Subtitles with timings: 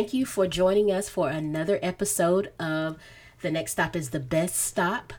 [0.00, 2.96] Thank you for joining us for another episode of
[3.42, 5.12] The Next Stop is the Best Stop.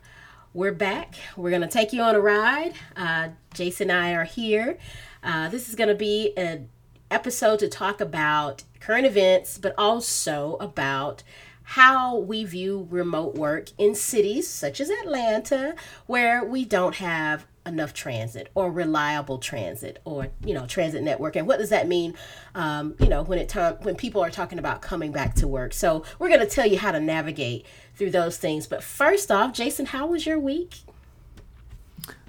[0.56, 1.14] We're back.
[1.38, 2.74] We're going to take you on a ride.
[2.98, 4.80] Uh, Jason and I are here.
[5.24, 6.70] Uh, this is going to be an
[7.12, 11.22] episode to talk about current events, but also about
[11.62, 15.76] how we view remote work in cities such as Atlanta,
[16.08, 21.36] where we don't have enough transit or reliable transit or you know transit network.
[21.36, 22.16] And what does that mean?
[22.56, 25.74] Um, you know when it time when people are talking about coming back to work.
[25.74, 28.68] So we're going to tell you how to navigate through those things.
[28.68, 30.80] But first off jason how was your week?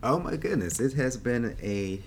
[0.03, 2.01] Oh my goodness it has been a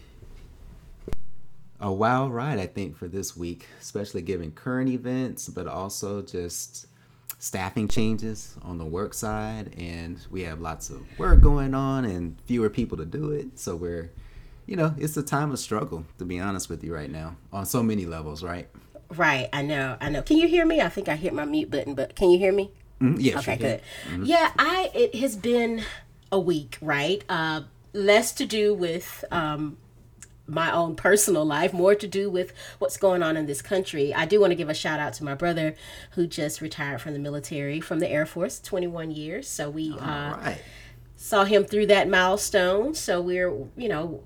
[1.81, 6.87] a wild ride i think for this week especially given current events but also just
[7.45, 12.35] staffing changes on the work side and we have lots of work going on and
[12.47, 13.59] fewer people to do it.
[13.59, 14.09] So we're
[14.65, 17.67] you know it's a time of struggle to be honest with you right now on
[17.67, 18.67] so many levels right?
[19.09, 20.23] Right i know i know.
[20.23, 20.81] Can you hear me?
[20.81, 22.71] I think i hit my mute button but can you hear me?
[22.99, 23.19] Mm-hmm.
[23.21, 23.81] yeah okay good.
[24.09, 24.23] Mm-hmm.
[24.25, 25.83] yeah i it has been
[26.31, 27.23] a week right?
[27.29, 27.61] Uh
[27.93, 29.77] less to do with um
[30.47, 34.13] my own personal life, more to do with what's going on in this country.
[34.13, 35.75] I do want to give a shout out to my brother
[36.11, 39.47] who just retired from the military, from the Air Force, 21 years.
[39.47, 40.61] So we uh, right.
[41.15, 42.93] saw him through that milestone.
[42.93, 44.23] So we're, you know,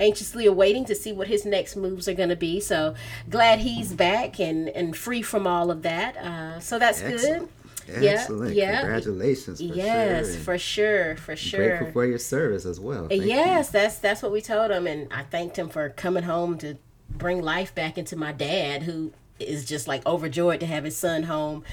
[0.00, 2.58] anxiously awaiting to see what his next moves are going to be.
[2.58, 2.94] So
[3.28, 6.16] glad he's back and, and free from all of that.
[6.16, 7.40] Uh, so that's Excellent.
[7.40, 7.48] good.
[7.88, 8.54] Excellent.
[8.54, 8.80] Yeah.
[8.80, 9.58] Congratulations.
[9.58, 10.40] For yes, sure.
[10.40, 11.78] for sure, for sure.
[11.78, 13.08] Grateful for your service as well.
[13.08, 13.72] Thank yes, you.
[13.72, 16.76] that's that's what we told him, and I thanked him for coming home to
[17.08, 21.22] bring life back into my dad, who is just like overjoyed to have his son
[21.24, 21.64] home,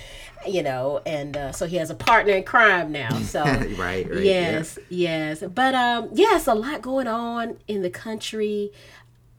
[0.47, 3.09] you know, and uh, so he has a partner in crime now.
[3.27, 5.29] So right, right, yes, yeah.
[5.29, 8.71] yes, but um, yes, a lot going on in the country.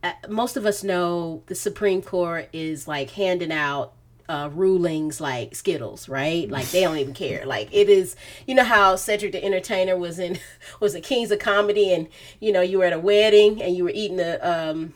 [0.02, 3.94] Uh, most of us know the Supreme Court is like handing out
[4.28, 6.50] uh, rulings like Skittles, right?
[6.50, 7.46] Like they don't even care.
[7.46, 8.16] Like it is,
[8.46, 10.38] you know how Cedric the Entertainer was in
[10.80, 12.08] was the Kings of Comedy, and
[12.40, 14.94] you know you were at a wedding and you were eating the um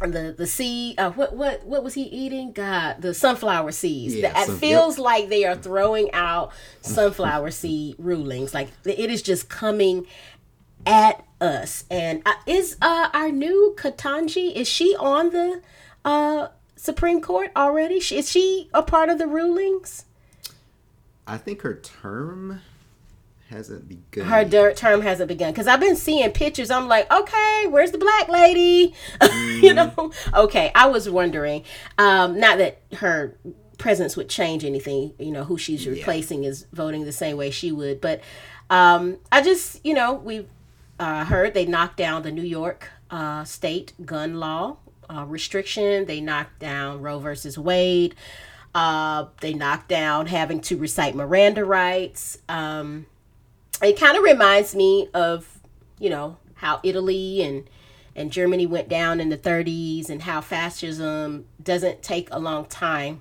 [0.00, 0.98] the the seed.
[0.98, 2.52] Uh, what what what was he eating?
[2.52, 4.14] God, the sunflower seeds.
[4.14, 5.04] Yeah, it feels yep.
[5.04, 8.52] like they are throwing out sunflower seed rulings.
[8.52, 10.06] Like it is just coming
[10.84, 11.84] at us.
[11.90, 15.62] And uh, is uh our new Ketanji is she on the
[16.04, 17.96] uh Supreme Court already?
[17.96, 20.04] Is she a part of the rulings?
[21.26, 22.60] I think her term
[23.48, 24.26] hasn't begun.
[24.26, 26.70] Her der- term hasn't begun because I've been seeing pictures.
[26.70, 28.94] I'm like, okay, where's the black lady?
[29.20, 29.62] Mm.
[29.62, 30.70] you know, okay.
[30.74, 31.64] I was wondering,
[31.98, 33.36] um, not that her
[33.78, 35.14] presence would change anything.
[35.18, 36.50] You know, who she's replacing yeah.
[36.50, 38.20] is voting the same way she would, but
[38.70, 40.46] um, I just, you know, we
[40.98, 44.78] uh, heard they knocked down the New York uh, state gun law
[45.08, 46.06] uh, restriction.
[46.06, 48.14] They knocked down Roe versus Wade.
[48.74, 52.38] Uh, they knocked down having to recite Miranda rights.
[52.48, 53.06] Um,
[53.82, 55.60] it kind of reminds me of,
[55.98, 57.68] you know, how Italy and
[58.14, 63.20] and Germany went down in the 30s and how fascism doesn't take a long time.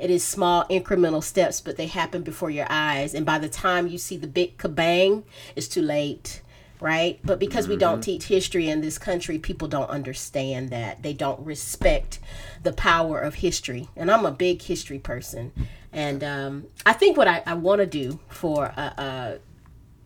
[0.00, 3.14] It is small incremental steps, but they happen before your eyes.
[3.14, 5.22] And by the time you see the big kabang,
[5.54, 6.42] it's too late
[6.82, 7.20] right?
[7.24, 7.74] But because mm-hmm.
[7.74, 8.00] we don't mm-hmm.
[8.02, 11.02] teach history in this country, people don't understand that.
[11.02, 12.18] They don't respect
[12.62, 13.88] the power of history.
[13.96, 15.52] And I'm a big history person.
[15.92, 19.38] And um, I think what I, I want to do for a, a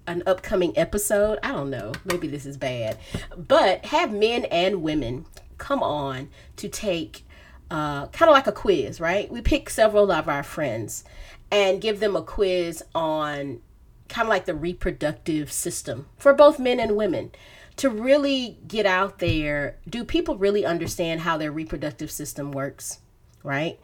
[0.08, 2.96] an upcoming episode, I don't know, maybe this is bad,
[3.36, 5.26] but have men and women
[5.58, 7.24] come on to take
[7.72, 9.28] uh, kind of like a quiz, right?
[9.28, 11.02] We pick several of our friends
[11.50, 13.60] and give them a quiz on
[14.08, 17.32] kind of like the reproductive system for both men and women.
[17.76, 23.00] To really get out there do people really understand how their reproductive system works
[23.46, 23.78] right?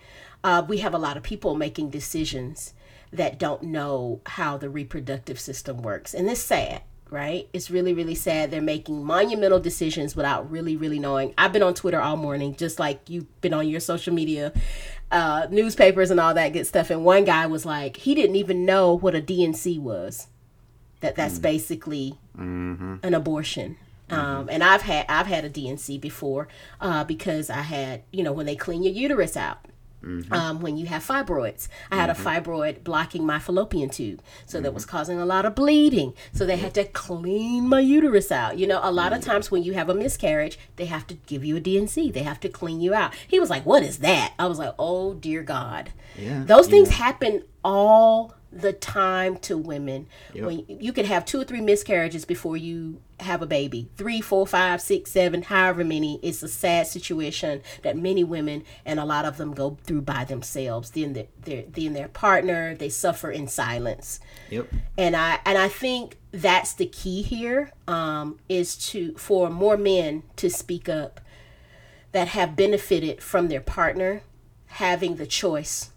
[0.44, 2.74] Uh, we have a lot of people making decisions
[3.12, 8.14] that don't know how the reproductive system works and it's sad right it's really really
[8.14, 12.56] sad they're making monumental decisions without really really knowing i've been on twitter all morning
[12.56, 14.52] just like you've been on your social media
[15.12, 16.90] uh, newspapers and all that good stuff.
[16.90, 20.28] And one guy was like, he didn't even know what a D&C was.
[21.00, 21.42] That that's mm.
[21.42, 22.96] basically mm-hmm.
[23.02, 23.76] an abortion.
[24.08, 24.20] Mm-hmm.
[24.20, 26.48] Um, and I've had I've had a D&C before
[26.80, 29.66] uh, because I had you know when they clean your uterus out.
[30.02, 30.32] Mm-hmm.
[30.32, 31.68] Um, when you have fibroids.
[31.90, 32.26] I had mm-hmm.
[32.26, 34.64] a fibroid blocking my fallopian tube, so mm-hmm.
[34.64, 36.14] that was causing a lot of bleeding.
[36.32, 38.58] So they had to clean my uterus out.
[38.58, 41.44] You know, a lot of times when you have a miscarriage, they have to give
[41.44, 42.10] you a D&C.
[42.10, 43.14] They have to clean you out.
[43.28, 46.42] He was like, "What is that?" I was like, "Oh dear God." Yeah.
[46.44, 50.06] Those things happen all the time to women.
[50.34, 50.44] Yep.
[50.44, 53.88] when you could have two or three miscarriages before you have a baby.
[53.96, 56.20] Three four five six seven however many.
[56.22, 60.24] It's a sad situation that many women and a lot of them go through by
[60.24, 60.90] themselves.
[60.90, 64.20] Then their, their then their partner they suffer in silence.
[64.50, 64.68] Yep.
[64.98, 70.22] And i and i think that's the key here um, is to for more men
[70.36, 71.20] to speak up
[72.12, 74.22] that have benefited from their partner
[74.66, 75.91] having the choice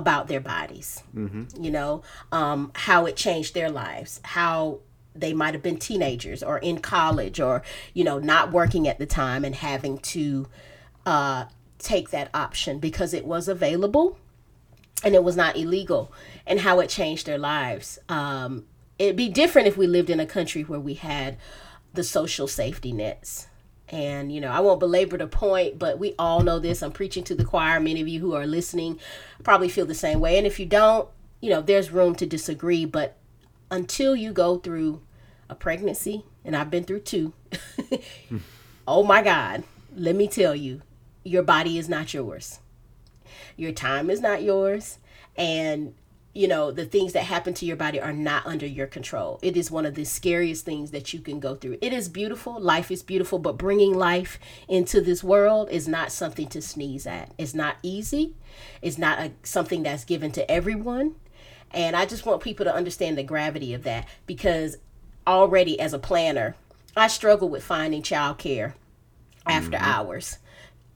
[0.00, 1.04] about their bodies.
[1.14, 1.62] Mm-hmm.
[1.62, 2.02] You know,
[2.32, 4.80] um, how it changed their lives, how
[5.14, 7.62] they might have been teenagers or in college or,
[7.94, 10.48] you know, not working at the time and having to
[11.04, 11.44] uh,
[11.78, 14.18] take that option because it was available
[15.04, 16.12] and it was not illegal
[16.46, 17.98] and how it changed their lives.
[18.08, 18.64] Um,
[18.98, 21.36] it'd be different if we lived in a country where we had
[21.92, 23.48] the social safety nets
[23.90, 26.82] and, you know, I won't belabor the point, but we all know this.
[26.82, 27.80] I'm preaching to the choir.
[27.80, 29.00] Many of you who are listening
[29.42, 30.38] probably feel the same way.
[30.38, 31.08] And if you don't,
[31.40, 32.84] you know, there's room to disagree.
[32.84, 33.16] But
[33.70, 35.02] until you go through
[35.48, 37.32] a pregnancy, and I've been through two,
[38.88, 39.64] oh my God,
[39.96, 40.82] let me tell you,
[41.24, 42.60] your body is not yours.
[43.56, 44.98] Your time is not yours.
[45.36, 45.94] And
[46.32, 49.38] you know the things that happen to your body are not under your control.
[49.42, 51.78] It is one of the scariest things that you can go through.
[51.82, 52.60] It is beautiful.
[52.60, 54.38] Life is beautiful but bringing life
[54.68, 57.32] into this world is not something to sneeze at.
[57.36, 58.34] It's not easy.
[58.80, 61.16] It's not a, something that's given to everyone.
[61.72, 64.76] And i just want people to understand the gravity of that because
[65.26, 66.56] already as a planner
[66.96, 68.74] i struggle with finding childcare
[69.46, 69.84] after mm-hmm.
[69.84, 70.38] hours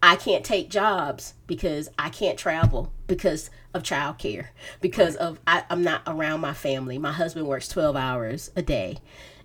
[0.04, 4.48] I can't take jobs because I can't travel because of childcare,
[4.82, 6.98] because of I, am not around my family.
[6.98, 8.98] My husband works 12 hours a day.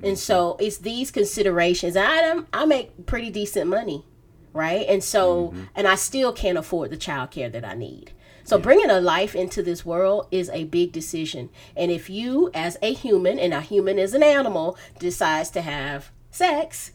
[0.03, 1.95] And so it's these considerations.
[1.95, 4.03] I, I make pretty decent money,
[4.51, 4.85] right?
[4.89, 5.63] And so, mm-hmm.
[5.77, 8.11] and I still can't afford the childcare that I need.
[8.43, 11.51] So bringing a life into this world is a big decision.
[11.77, 16.11] And if you, as a human, and a human is an animal, decides to have
[16.31, 16.91] sex,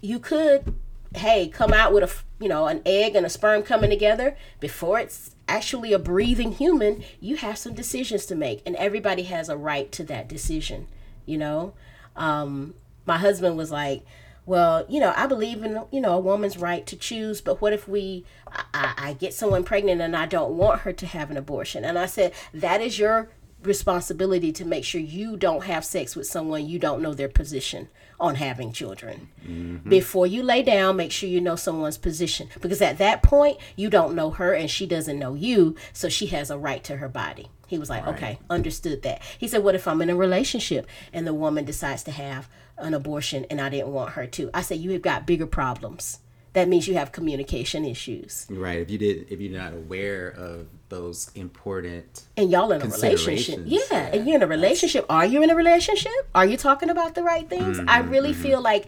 [0.00, 0.74] you could
[1.14, 4.98] hey, come out with a you know an egg and a sperm coming together before
[4.98, 9.56] it's actually a breathing human, you have some decisions to make, and everybody has a
[9.56, 10.86] right to that decision.
[11.26, 11.74] You know,
[12.16, 12.74] um,
[13.06, 14.04] my husband was like,
[14.46, 17.72] well, you know, I believe in you know a woman's right to choose, but what
[17.72, 21.36] if we I, I get someone pregnant and I don't want her to have an
[21.36, 21.84] abortion?
[21.84, 23.30] And I said that is your
[23.62, 27.88] responsibility to make sure you don't have sex with someone you don't know their position
[28.18, 29.28] on having children.
[29.46, 29.88] Mm-hmm.
[29.88, 33.90] Before you lay down, make sure you know someone's position because at that point, you
[33.90, 37.08] don't know her and she doesn't know you, so she has a right to her
[37.08, 37.48] body.
[37.66, 38.14] He was like, right.
[38.14, 39.22] okay, understood that.
[39.38, 42.94] He said, what if I'm in a relationship and the woman decides to have an
[42.94, 44.50] abortion and I didn't want her to?
[44.54, 46.20] I said, you have got bigger problems
[46.54, 48.46] that means you have communication issues.
[48.48, 48.78] Right.
[48.78, 53.60] If you did, if you're not aware of those important and y'all in a relationship,
[53.64, 55.04] yeah, yeah, and you're in a relationship.
[55.08, 56.12] Are you in a relationship?
[56.34, 57.78] Are you talking about the right things?
[57.78, 58.42] Mm-hmm, I really mm-hmm.
[58.42, 58.86] feel like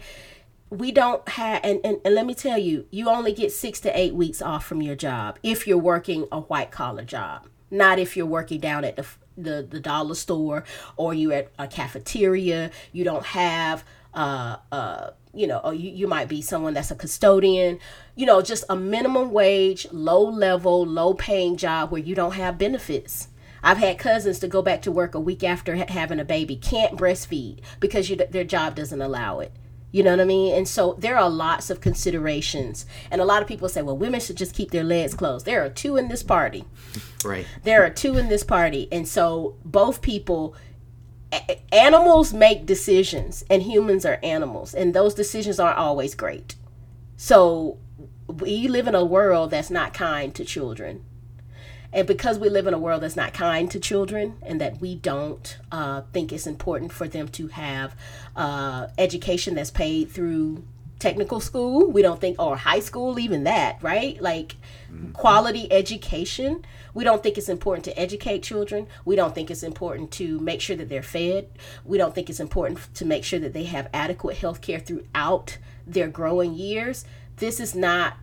[0.69, 3.99] we don't have, and, and and let me tell you, you only get six to
[3.99, 8.15] eight weeks off from your job if you're working a white collar job, not if
[8.15, 9.05] you're working down at the
[9.37, 10.63] the, the dollar store
[10.95, 12.71] or you're at a cafeteria.
[12.91, 13.83] You don't have
[14.17, 17.79] uh uh you know, or you, you might be someone that's a custodian,
[18.15, 22.57] you know, just a minimum wage, low level, low paying job where you don't have
[22.57, 23.27] benefits.
[23.63, 26.97] I've had cousins to go back to work a week after having a baby, can't
[26.97, 29.51] breastfeed because you, their job doesn't allow it.
[29.91, 30.53] You know what I mean?
[30.53, 32.85] And so there are lots of considerations.
[33.09, 35.45] And a lot of people say, well, women should just keep their legs closed.
[35.45, 36.65] There are two in this party.
[37.23, 37.47] Right.
[37.63, 38.89] There are two in this party.
[38.91, 40.55] And so both people
[41.71, 46.55] animals make decisions and humans are animals and those decisions aren't always great.
[47.17, 47.77] So
[48.27, 51.03] we live in a world that's not kind to children.
[51.93, 54.95] And because we live in a world that's not kind to children and that we
[54.95, 57.95] don't uh, think it's important for them to have
[58.35, 60.63] uh, education that's paid through
[60.99, 64.19] technical school we don't think or high school even that right?
[64.21, 64.55] Like
[64.91, 65.11] mm-hmm.
[65.11, 66.65] quality education
[66.97, 68.87] we don't think it's important to educate children.
[69.05, 71.47] We don't think it's important to make sure that they're fed.
[71.85, 75.59] We don't think it's important to make sure that they have adequate health care throughout
[75.85, 77.05] their growing years.
[77.35, 78.15] This is not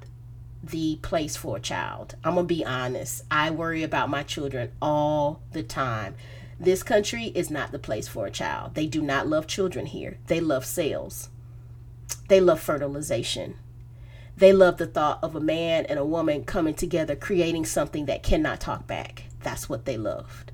[0.61, 2.16] the place for a child.
[2.25, 3.23] I'm going to be honest.
[3.31, 6.16] I worry about my children all the time.
[6.59, 8.75] This country is not the place for a child.
[8.75, 10.19] They do not love children here.
[10.26, 11.28] They love sales.
[12.26, 13.54] They love fertilization.
[14.37, 18.23] They love the thought of a man and a woman coming together, creating something that
[18.23, 19.25] cannot talk back.
[19.41, 20.53] That's what they loved.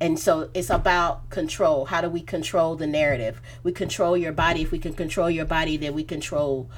[0.00, 1.84] And so it's about control.
[1.86, 3.40] How do we control the narrative?
[3.62, 4.62] We control your body.
[4.62, 6.70] If we can control your body, then we control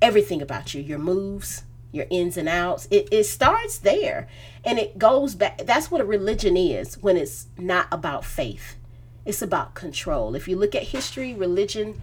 [0.00, 2.86] everything about you your moves, your ins and outs.
[2.90, 4.28] It, it starts there
[4.64, 5.58] and it goes back.
[5.64, 8.76] That's what a religion is when it's not about faith,
[9.24, 10.34] it's about control.
[10.34, 12.00] If you look at history, religion,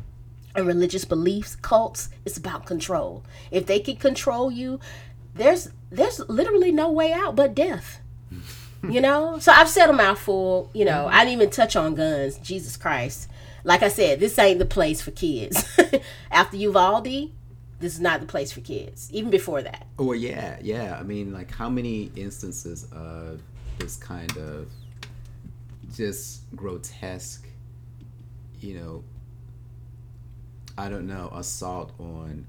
[0.56, 3.24] and religious beliefs, cults, it's about control.
[3.52, 4.80] If they can control you,
[5.34, 8.00] there's there's literally no way out but death.
[8.90, 9.40] you know?
[9.40, 12.38] So I've said a mouthful, you know, I didn't even touch on guns.
[12.40, 13.30] Jesus Christ.
[13.64, 15.66] Like I said, this ain't the place for kids.
[16.32, 17.32] After Uvalde,
[17.80, 19.10] this is not the place for kids.
[19.12, 19.88] Even before that.
[19.98, 20.98] Oh yeah, yeah.
[21.00, 23.42] I mean, like how many instances of
[23.80, 24.70] this kind of
[25.94, 27.48] just grotesque,
[28.62, 29.04] you know,
[30.78, 32.46] I don't know, assault on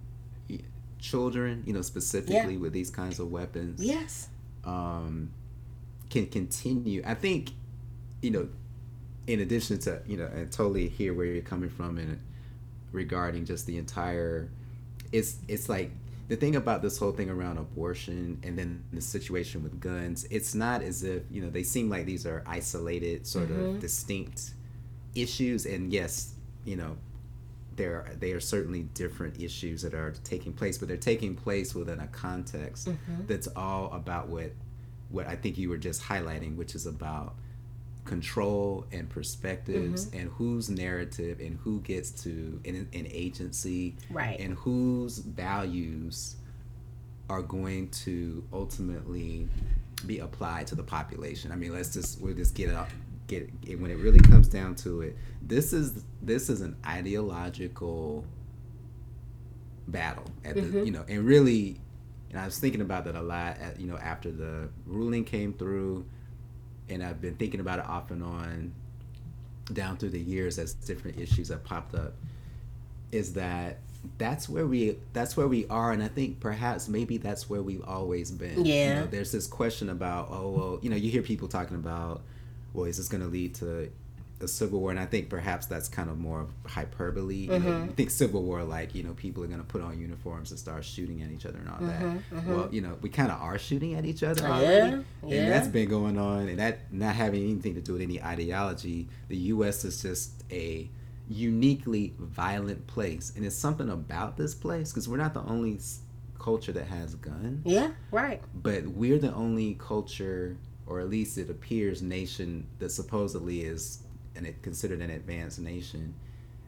[0.98, 2.60] children, you know, specifically Yeah.
[2.60, 3.82] with these kinds of weapons.
[3.82, 4.28] Yes.
[4.64, 5.30] um,
[6.10, 7.02] can continue.
[7.06, 7.50] I think,
[8.22, 8.48] you know,
[9.26, 12.18] in addition to you know, and totally hear where you're coming from and
[12.92, 14.48] regarding just the entire,
[15.12, 15.90] it's it's like
[16.28, 20.26] the thing about this whole thing around abortion and then the situation with guns.
[20.30, 24.54] It's not as if you know they seem like these are isolated, sort of distinct
[25.14, 26.96] issues, and yes, you know.
[27.76, 32.00] There, they are certainly different issues that are taking place, but they're taking place within
[32.00, 33.26] a context mm-hmm.
[33.26, 34.52] that's all about what
[35.08, 37.34] what I think you were just highlighting, which is about
[38.04, 40.18] control and perspectives mm-hmm.
[40.18, 44.38] and whose narrative and who gets to an, an agency Right.
[44.40, 46.36] and whose values
[47.28, 49.48] are going to ultimately
[50.06, 51.50] be applied to the population.
[51.50, 52.88] I mean, let's just we'll just get up
[53.26, 55.16] get it, when it really comes down to it.
[55.42, 58.24] This is this is an ideological
[59.88, 60.84] battle at the mm-hmm.
[60.84, 61.80] you know and really
[62.30, 65.52] and I was thinking about that a lot at, you know after the ruling came
[65.52, 66.04] through
[66.88, 68.72] and I've been thinking about it off and on
[69.72, 72.14] down through the years as different issues have popped up
[73.12, 73.78] is that
[74.18, 77.82] that's where we that's where we are and I think perhaps maybe that's where we've
[77.84, 78.64] always been.
[78.64, 79.00] You Yeah.
[79.00, 82.22] know, there's this question about oh well, you know, you hear people talking about
[82.76, 83.90] well, is this going to lead to
[84.40, 84.90] a civil war?
[84.90, 87.34] And I think perhaps that's kind of more of hyperbole.
[87.34, 87.86] You know, mm-hmm.
[87.86, 90.60] you think civil war like you know people are going to put on uniforms and
[90.60, 92.00] start shooting at each other and all that.
[92.00, 92.54] Mm-hmm, mm-hmm.
[92.54, 95.40] Well, you know, we kind of are shooting at each other already, Yeah, yeah.
[95.40, 99.08] and that's been going on, and that not having anything to do with any ideology.
[99.28, 99.84] The U.S.
[99.84, 100.90] is just a
[101.28, 105.80] uniquely violent place, and it's something about this place because we're not the only
[106.38, 108.40] culture that has guns Yeah, right.
[108.54, 110.56] but we're the only culture,
[110.86, 114.00] or at least it appears, nation that supposedly is
[114.34, 116.14] and it considered an advanced nation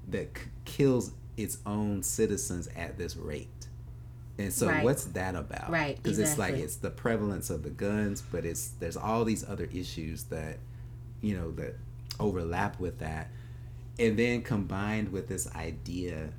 [0.08, 3.48] that c- kills its own citizens at this rate.
[4.38, 4.82] And so, Right.
[4.84, 5.70] what's that about?
[5.70, 9.44] Right, Because it's like it's the prevalence of the guns, but it's there's all these
[9.48, 10.58] other issues that
[11.20, 11.76] you know that
[12.20, 13.30] overlap with that,
[13.98, 16.30] and then combined with this idea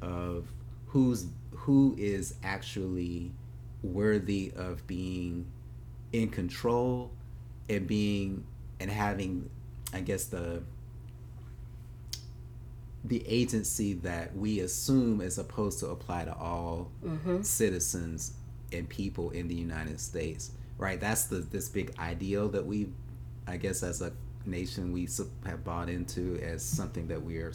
[0.00, 0.50] of
[0.88, 3.30] who's who is actually
[3.82, 5.46] worthy of being
[6.12, 7.10] in control
[7.68, 8.44] and being
[8.80, 9.48] and having
[9.92, 10.62] i guess the
[13.04, 17.42] the agency that we assume is supposed to apply to all mm-hmm.
[17.42, 18.34] citizens
[18.72, 20.52] and people in the united states
[20.82, 21.00] right?
[21.00, 22.88] That's the this big ideal that we
[23.46, 24.12] i guess as a
[24.44, 25.08] nation we
[25.46, 27.52] have bought into as something that we are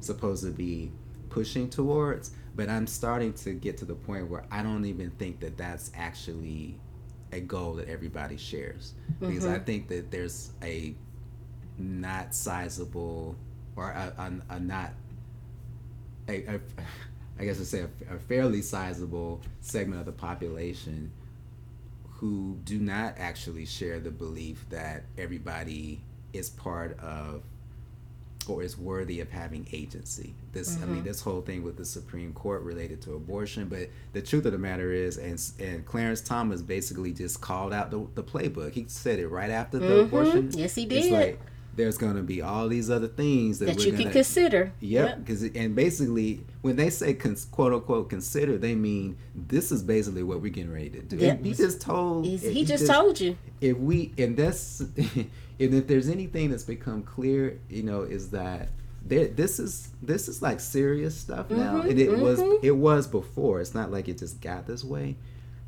[0.00, 0.90] supposed to be
[1.28, 2.30] pushing towards.
[2.56, 5.90] But i'm starting to get to the point where i don't even think that that's
[5.96, 6.78] actually
[7.34, 8.94] a goal that everybody shares.
[9.20, 9.64] Because i mm-hmm.
[9.64, 10.94] think that there's a
[11.76, 13.36] not sizable
[13.76, 14.92] or a, a, a not
[16.28, 16.60] a, a
[17.38, 21.10] I guess I say a, a fairly sizable segment of the population
[22.08, 26.00] who do not actually share the belief that everybody
[26.32, 27.42] is part of
[28.48, 30.34] or is worthy of having agency.
[30.52, 31.04] This, I mean, mm-hmm.
[31.04, 33.68] this whole thing with the Supreme Court related to abortion.
[33.68, 37.90] But the truth of the matter is, and and Clarence Thomas basically just called out
[37.90, 38.72] the, the playbook.
[38.72, 40.06] He said it right after the mm-hmm.
[40.06, 40.50] abortion.
[40.52, 41.12] Yes, he It's did.
[41.12, 41.40] like
[41.76, 44.72] there's going to be all these other things that, That you gonna, can consider.
[44.80, 49.82] Yep, because and basically when they say cons, quote unquote consider, they mean this is
[49.82, 51.16] basically what we're getting ready to do.
[51.16, 51.44] Yep.
[51.44, 52.24] He just told.
[52.24, 53.36] He's, he just told you.
[53.60, 54.82] If we and that's
[55.60, 58.68] and if there's anything that's become clear, you know, is that
[59.04, 62.58] there this is this is like serious stuff now, Mhm, and it was mhm.
[62.62, 63.60] it was before.
[63.60, 65.16] It's not like it just got this way.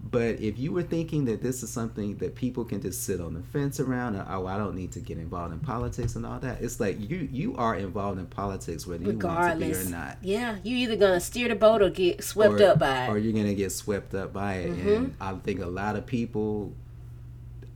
[0.09, 3.35] But if you were thinking that this is something that people can just sit on
[3.35, 6.39] the fence around, and, oh, I don't need to get involved in politics and all
[6.41, 9.85] that, it's like you you are involved in politics whether you want to be or
[9.85, 10.19] not.
[10.23, 13.19] Yeah, you either gonna steer the boat or get swept or, up by it, or
[13.19, 14.71] you're gonna get swept up by it.
[14.71, 14.89] Mm-hmm.
[14.89, 16.73] And I think a lot of people,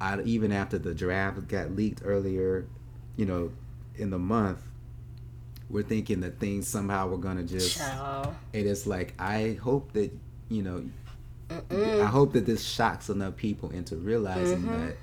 [0.01, 2.67] I, even after the draft got leaked earlier,
[3.17, 3.53] you know,
[3.97, 4.61] in the month,
[5.69, 7.79] we're thinking that things somehow were gonna just.
[7.81, 10.11] And it's like I hope that
[10.49, 10.85] you know
[11.71, 14.87] I hope that this shocks enough people into realizing Mm-hmm.
[14.87, 14.97] that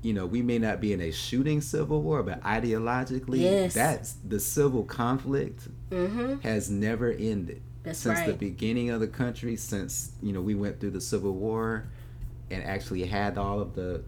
[0.00, 3.74] you know we may not be in a shooting civil war, but ideologically, Yes.
[3.74, 5.68] that's the civil conflict
[6.42, 7.64] has never ended Mm-hmm.
[7.84, 9.56] That's since the beginning of the country.
[9.56, 11.88] Since you know we went through the civil war
[12.50, 14.02] and actually had all of the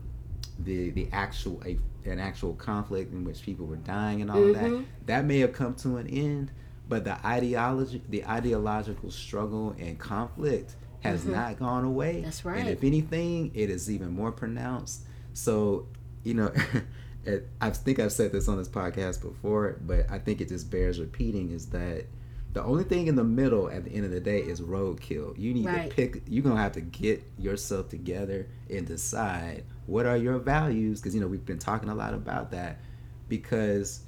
[0.58, 1.78] the the actual a,
[2.08, 4.74] an actual conflict in which people were dying and all Mm-hmm.
[4.76, 6.50] that that may have come to an end
[6.88, 12.24] but the ideology the ideological struggle and conflict has not gone away Mm-hmm.
[12.24, 15.86] That's and if anything it is even more pronounced so
[16.24, 16.52] you know
[17.60, 20.98] i think i've said this on this podcast before but i think it just bears
[20.98, 22.06] repeating is that
[22.52, 25.38] the only thing in the middle at the end of the day is roadkill.
[25.38, 25.88] You need Right.
[25.88, 26.22] to pick.
[26.28, 31.00] You're gonna have to get yourself together and decide what are your values.
[31.00, 32.80] Because you know we've been talking a lot about that.
[33.28, 34.00] Because,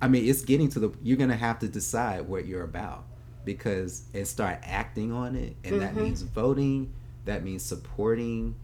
[0.00, 0.92] I mean, it's getting to the.
[1.02, 3.04] You're gonna have to decide what you're about.
[3.44, 6.04] Because and start acting on it, and that mm-hmm.
[6.04, 6.92] means voting.
[7.24, 8.54] That means supporting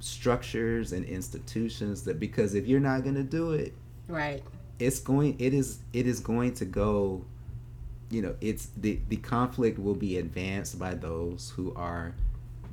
[0.00, 2.04] structures and institutions.
[2.04, 3.74] That because if you're not gonna do it,
[4.08, 4.42] Right.
[4.78, 7.24] it's going it is it is going to go
[8.14, 12.14] you know it's the the conflict will be advanced by those who are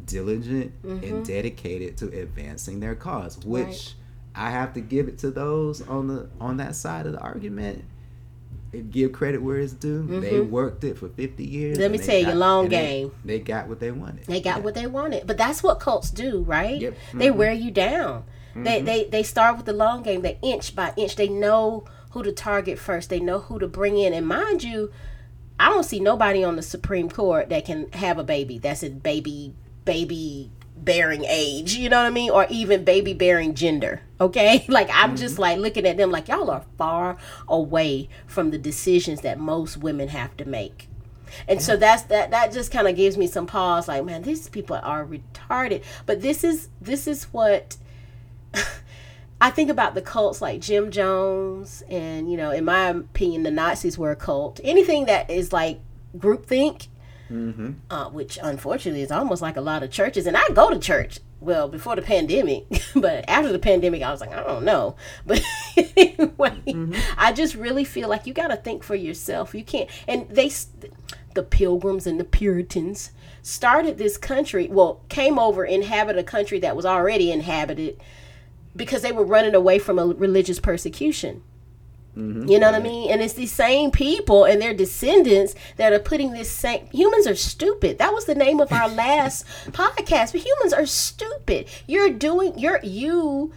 [0.05, 1.23] diligent and mm-hmm.
[1.23, 3.95] dedicated to advancing their cause which Right.
[4.35, 7.83] i have to give it to those on the on that side of the argument
[8.89, 10.49] give credit where it's due they mm-hmm.
[10.51, 13.11] worked it for 50 years Let me they tell you, got- long and they- game.
[13.25, 14.63] they, got what they wanted They got Yeah.
[14.63, 15.27] what they wanted.
[15.27, 16.79] But that's what cults do, right?
[16.79, 16.93] Yep.
[17.15, 17.35] They Mhm.
[17.35, 18.23] wear you down.
[18.55, 18.85] They, mm-hmm.
[18.85, 20.21] they they start with the long game.
[20.21, 21.17] They inch by inch.
[21.17, 23.09] They know who to target first.
[23.09, 24.13] They know who to bring in.
[24.13, 24.91] And mind you,
[25.61, 28.57] I don't see nobody on the Supreme Court that can have a baby.
[28.57, 29.53] That's a baby
[29.85, 31.75] baby bearing age.
[31.75, 32.31] You know what I mean?
[32.31, 34.01] Or even baby bearing gender.
[34.21, 34.65] Okay?
[34.69, 35.41] Like I'm just mm-hmm.
[35.41, 40.09] like looking at them like y'all are far away from the decisions that most women
[40.09, 40.87] have to make.
[41.47, 41.79] And so mm-hmm.
[41.79, 45.05] that's that that just kind of gives me some pause like man these people are
[45.05, 47.77] retarded but this is this is what
[49.41, 53.49] I think about the cults like Jim Jones and you know in my opinion the
[53.49, 54.61] Nazis were a cult.
[54.63, 55.79] Anything that is like
[56.15, 56.87] groupthink
[57.29, 57.71] mm-hmm.
[57.89, 61.19] uh, which unfortunately is almost like a lot of churches and I go to church
[61.39, 64.95] well before the pandemic but after the pandemic I was like I don't know.
[65.25, 65.41] But
[65.75, 69.55] anyway I just really feel like you got to think for yourself.
[69.55, 70.51] You can't and they
[71.33, 76.75] the pilgrims and the puritans started this country well came over inhabited a country that
[76.75, 77.99] was already inhabited
[78.75, 81.43] because they were running away from a religious persecution
[82.17, 82.47] mm-hmm.
[82.47, 83.11] you know what I mean?
[83.11, 87.35] And it's these same people and their descendants that are putting this same humans are
[87.35, 87.97] stupid.
[87.99, 90.33] That was the name of our last podcast.
[90.33, 91.67] But humans are stupid.
[91.87, 93.53] You're doing you're you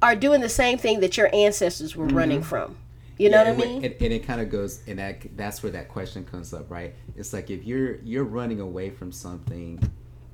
[0.00, 2.48] are doing the same thing that your ancestors were running mm-hmm.
[2.48, 2.76] from.
[3.18, 3.84] You know Yeah, what I mean?
[3.84, 6.94] And, and it kind of goes, and that that's where that question comes up, right?
[7.16, 9.78] It's like if you're you're running away from something,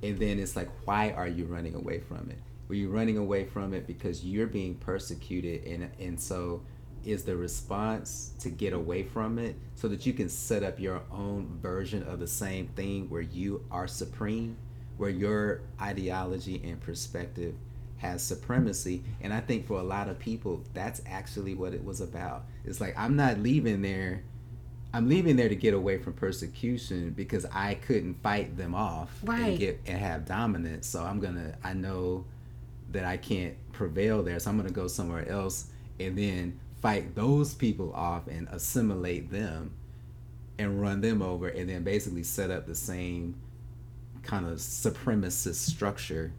[0.03, 2.38] and then it's like, why are you running away from it?
[2.68, 6.62] Were you running away from it because you're being persecuted, and and so
[7.04, 11.00] is the response to get away from it so that you can set up your
[11.11, 14.57] own version of the same thing where you are supreme,
[14.98, 17.54] where your ideology and perspective
[17.98, 19.02] has supremacy.
[19.20, 22.44] And I think for a lot of people, that's actually what it was about.
[22.64, 24.22] It's like, I'm not leaving there.
[24.92, 29.50] I'm leaving there to get away from persecution because I couldn't fight them off Right.
[29.50, 30.87] and get and have dominance.
[30.87, 31.57] So I'm gonna.
[31.62, 32.24] I know
[32.92, 35.66] that I can't prevail there, so I'm gonna go somewhere else
[36.01, 39.72] and then fight those people off and assimilate them
[40.59, 43.35] and run them over, and then basically set up the same
[44.22, 46.33] kind of supremacist structure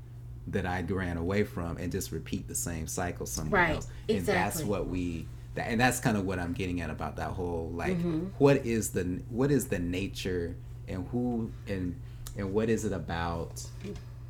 [0.47, 3.87] that I ran away from and just repeat the same cycle somewhere Right, else.
[4.09, 7.29] And that's what we that, and that's kind of what I'm getting at about that
[7.31, 8.27] whole like Mm-hmm.
[8.39, 10.55] what is the what is the nature
[10.87, 11.95] and who and
[12.37, 13.63] and what is it about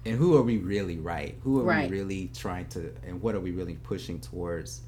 [0.06, 1.36] and who are we really right?
[1.44, 1.90] Who are Right.
[1.90, 4.82] we really trying to and what are we really pushing towards,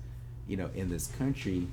[0.48, 1.68] you know, in this country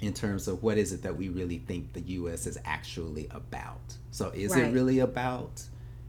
[0.00, 3.80] in terms of what is it that we really think the US is actually about.
[4.10, 4.64] So is Right.
[4.66, 5.62] it really about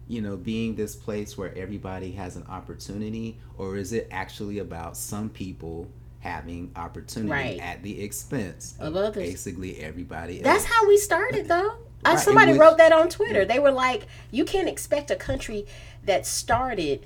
[0.08, 4.98] you know being this place where everybody has an opportunity or is it actually about
[4.98, 5.88] some people
[6.20, 7.60] having opportunity Right.
[7.60, 9.24] at the expense Of of, others.
[9.30, 11.78] basically everybody That's how we started, though.
[12.06, 13.46] Uh, Right, somebody which- wrote that on Twitter.
[13.46, 15.66] They were like, "You can't expect a country
[16.06, 17.06] that started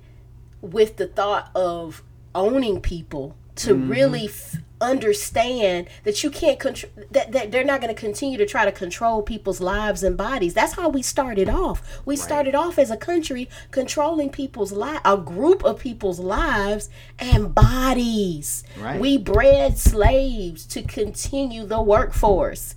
[0.61, 2.01] with the thought of
[2.33, 3.89] owning people to Mm-hmm.
[3.89, 8.45] really f- understand that you can't control that, that they're not going to continue to
[8.45, 10.53] try to control people's lives and bodies.
[10.53, 11.81] That's how we started off.
[12.05, 17.55] We started off as a country controlling people's lives, a group of people's lives and
[17.55, 18.63] bodies.
[18.77, 18.99] Right.
[18.99, 22.75] We bred slaves to continue the workforce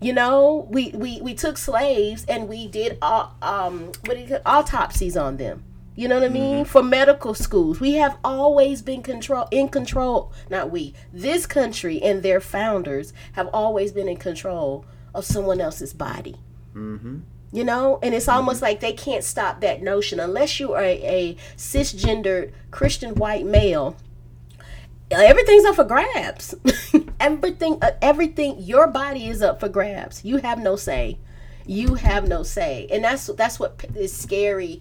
[0.00, 4.38] You know, we we we took slaves and we did uh, um what do you
[4.44, 5.64] autopsies on them.
[5.98, 6.66] You know what I mean?
[6.66, 10.30] For medical schools, we have always been control in control.
[10.50, 10.92] Not we.
[11.10, 16.36] This country and their founders have always been in control of someone else's body.
[16.74, 17.20] Mm-hmm.
[17.50, 21.02] You know, and it's almost like they can't stop that notion unless you are a,
[21.02, 23.96] a cisgendered Christian white male.
[25.10, 26.54] Everything's up for grabs.
[27.20, 28.56] everything, uh, everything.
[28.58, 30.24] Your body is up for grabs.
[30.24, 31.18] You have no say.
[31.64, 34.80] You have no say, and that's that's what is scary.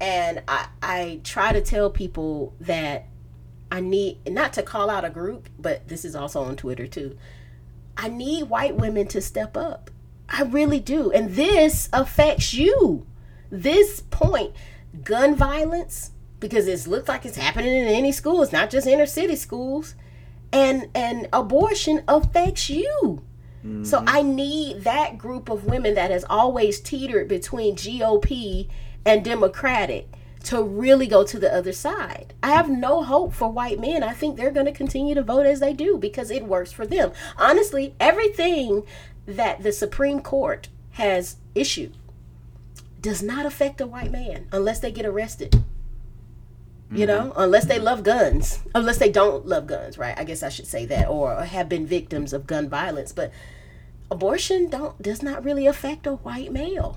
[0.00, 3.06] And I I try to tell people that
[3.70, 7.16] I need not to call out a group, but this is also on Twitter too.
[7.96, 9.90] I need white women to step up.
[10.28, 11.10] I really do.
[11.12, 13.06] And this affects you.
[13.50, 14.52] This point,
[15.04, 16.10] gun violence,
[16.48, 18.42] because it looks like it's happening in any school.
[18.42, 19.94] It's not just inner city schools.
[20.52, 23.22] And and abortion affects you.
[23.82, 24.08] So mm-hmm.
[24.08, 28.68] I need that group of women that has always teetered between GOP
[29.04, 30.08] and Democratic
[30.44, 32.32] to really go to the other side.
[32.44, 34.04] I have no hope for white men.
[34.04, 36.86] I think they're going to continue to vote as they do because it works for
[36.86, 37.10] them.
[37.36, 38.84] Honestly, everything
[39.26, 41.96] that the Supreme Court has issued
[43.00, 45.64] does not affect a white man unless they get arrested.
[46.92, 47.40] You know, mm-hmm.
[47.40, 50.16] unless they love guns, unless they don't love guns, right?
[50.16, 53.12] I guess I should say that, or have been victims of gun violence.
[53.12, 53.32] But
[54.10, 56.96] abortion don't does not really affect a white male.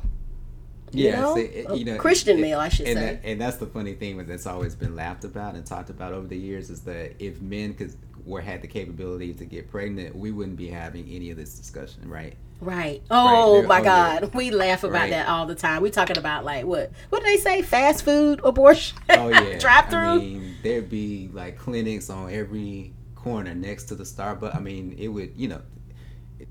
[0.91, 1.37] You know?
[1.37, 3.05] it- you know, Christian it- male, I should and say.
[3.05, 6.27] That, and that's the funny thing that's always been laughed about and talked about over
[6.27, 7.93] the years is that if men could
[8.25, 12.07] were had the capability to get pregnant, we wouldn't be having any of this discussion,
[12.07, 12.35] right?
[12.61, 13.01] Right.
[13.09, 15.09] Oh my God, we laugh about Right.
[15.11, 15.81] that all the time.
[15.81, 16.91] We talking about like what?
[17.09, 17.61] What do they say?
[17.61, 18.97] Fast food abortion?
[19.09, 20.19] Oh yeah, Drive I through.
[20.19, 24.55] mean, there'd be like clinics on every corner next to the Starbucks.
[24.55, 25.61] I mean, it would, you know,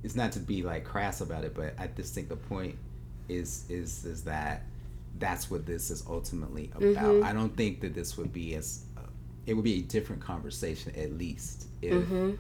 [0.02, 2.76] it's not to be like crass about it, but I just think the point
[3.28, 4.62] is is is that
[5.18, 6.82] that's what this is ultimately about.
[7.04, 7.24] Mm-hmm.
[7.24, 9.00] I don't think that this would be as uh,
[9.46, 12.30] it would be a different conversation at least if Mm-hmm.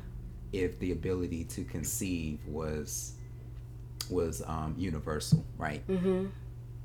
[0.54, 3.12] if the ability to conceive was
[4.10, 5.86] was um, universal, right?
[5.88, 6.26] mm-hmm.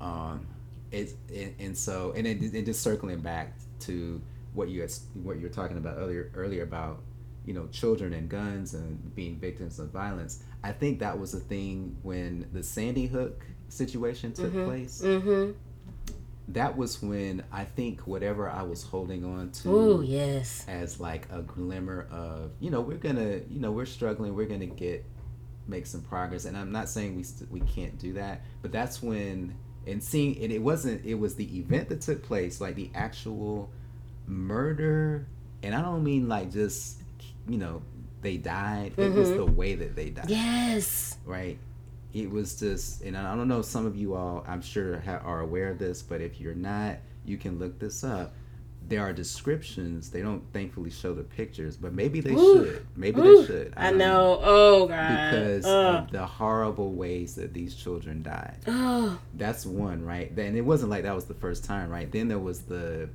[0.05, 0.45] um
[0.91, 4.21] it's and, and so and then and just circling back to
[4.53, 4.91] what you had,
[5.23, 7.01] what you were talking about earlier earlier about
[7.45, 11.39] you know children and guns and being victims of violence i think that was a
[11.39, 15.51] thing when the sandy hook situation took place Mm-hmm.
[16.49, 20.63] that was when i think whatever i was holding on to Oh yes.
[20.67, 24.67] as like a glimmer of you know we're gonna you know we're struggling we're gonna
[24.67, 25.03] get
[25.67, 29.02] make some progress and i'm not saying we st- we can't do that but that's
[29.02, 29.56] when
[29.88, 33.69] and seeing and it wasn't it was the event that took place like the actual
[34.28, 35.26] murder
[35.62, 37.02] and i don't mean like just
[37.47, 37.82] you know
[38.21, 39.38] they died it was mm-hmm.
[39.38, 41.17] the way that they died Yes.
[41.26, 41.58] right?
[42.13, 45.39] It was just, and I don't know, some of you all, I'm sure, ha- are
[45.39, 48.36] aware of this, but if you're not, you can look this up.
[48.93, 50.12] There are descriptions.
[50.12, 52.63] They don't thankfully show the pictures, but maybe they Ooh.
[52.63, 52.86] should.
[52.95, 53.73] Maybe Ooh, they should.
[53.75, 54.39] I don't know.
[54.43, 55.32] Oh God.
[55.32, 56.03] Because Ugh.
[56.03, 58.58] of the horrible ways that these children died.
[58.67, 59.17] oh.
[59.34, 60.29] That's one, right?
[60.38, 62.12] And it wasn't like that was the first time, right?
[62.12, 63.10] Then there was the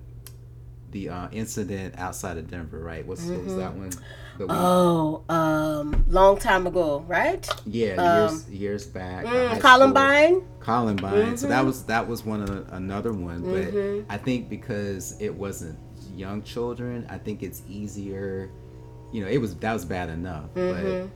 [0.90, 3.07] the uh, incident outside of Denver, right?
[3.07, 3.90] What's what was that one?
[4.38, 5.22] The one- Oh.
[5.29, 6.05] Um.
[6.09, 7.46] Long time ago, right?
[7.66, 9.27] yeah, um, years years back.
[9.27, 10.35] Mm, Columbine.
[10.37, 11.37] school- Columbine.
[11.37, 11.51] So Mm-hmm.
[11.51, 15.79] that was that was one of the, another one, but I think because it wasn't
[16.16, 18.51] young children, I think it's easier.
[19.12, 21.07] You know, it was that was bad enough, Mm-hmm.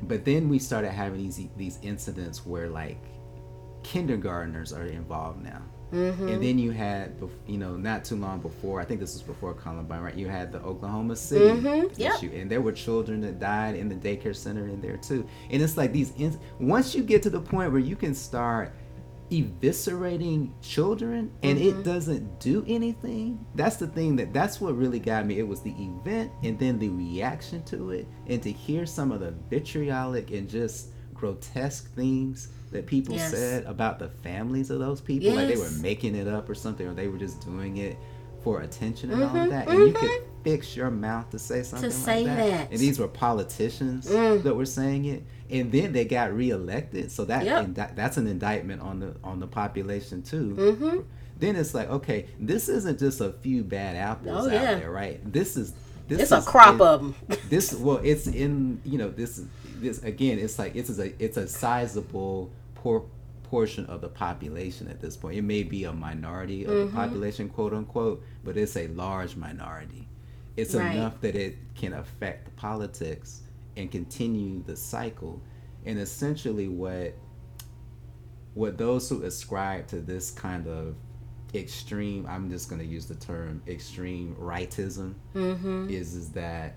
[0.00, 3.02] but but then we started having these these incidents where like
[3.82, 5.62] kindergartners are involved now.
[5.92, 6.28] Mm-hmm.
[6.28, 7.14] And then you had,
[7.46, 10.14] you know, not too long before, I think this was before Columbine, right?
[10.14, 12.16] You had the Oklahoma City Mhm, yep.
[12.16, 15.26] issue, and there were children that died in the daycare center in there too.
[15.50, 16.12] And it's like these,
[16.60, 18.72] once you get to the point where you can start
[19.30, 21.80] eviscerating children and Mm-hmm.
[21.80, 25.38] it doesn't do anything, that's the thing that that's what really got me.
[25.38, 29.20] It was the event and then the reaction to it, and to hear some of
[29.20, 33.30] the vitriolic and just grotesque things that people Yes.
[33.30, 36.86] said about the families of those people, like they were making it up or something,
[36.86, 37.96] or they were just doing it
[38.42, 39.68] for attention and all Mhm, of that.
[39.68, 40.10] And you could
[40.44, 42.46] fix your mouth to say something say like that.
[42.50, 42.70] that.
[42.70, 44.42] And these were politicians Mm.
[44.44, 47.10] that were saying it, and then they got reelected.
[47.10, 47.64] So that Yep.
[47.64, 50.54] indi- that's an indictment on the on the population too.
[50.56, 50.98] Mm-hmm.
[51.40, 54.74] Then it's like, okay, this isn't just a few bad apples Oh, out yeah.
[54.76, 55.20] there, right?
[55.32, 55.72] This is
[56.08, 57.14] this It's a crop in- of them.
[57.50, 59.42] this well it's in you know this
[59.80, 63.06] this again it's like it's a it's a sizable por-
[63.44, 66.86] portion of the population at this point it may be a minority of Mm-hmm.
[66.86, 70.06] the population quote unquote but it's a large minority
[70.56, 70.94] it's Right.
[70.96, 73.42] enough that it can affect politics
[73.76, 75.40] and continue the cycle
[75.86, 77.14] And essentially, what
[78.54, 80.94] what those who ascribe to this kind of
[81.54, 85.88] extreme i'm just going to use the term extreme rightism Mm-hmm.
[85.88, 86.74] is is that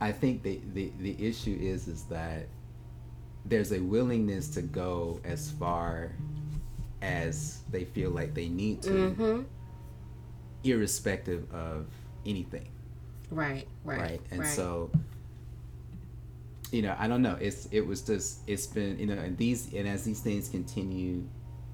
[0.00, 2.46] i think the, the the issue is is that
[3.46, 6.12] there's a willingness to go as far
[7.02, 9.42] as they feel like they need to Mm-hmm.
[10.64, 11.86] irrespective of
[12.26, 12.68] anything
[13.30, 13.66] Right.
[13.84, 14.00] Right.
[14.00, 14.48] right, and right.
[14.48, 14.90] so
[16.72, 19.72] you know i don't know it's it was just it's been you know and these
[19.72, 21.24] and as these things continue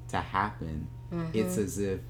[0.09, 0.87] to happen
[1.33, 1.61] it's Mm-hmm.
[1.65, 2.01] as if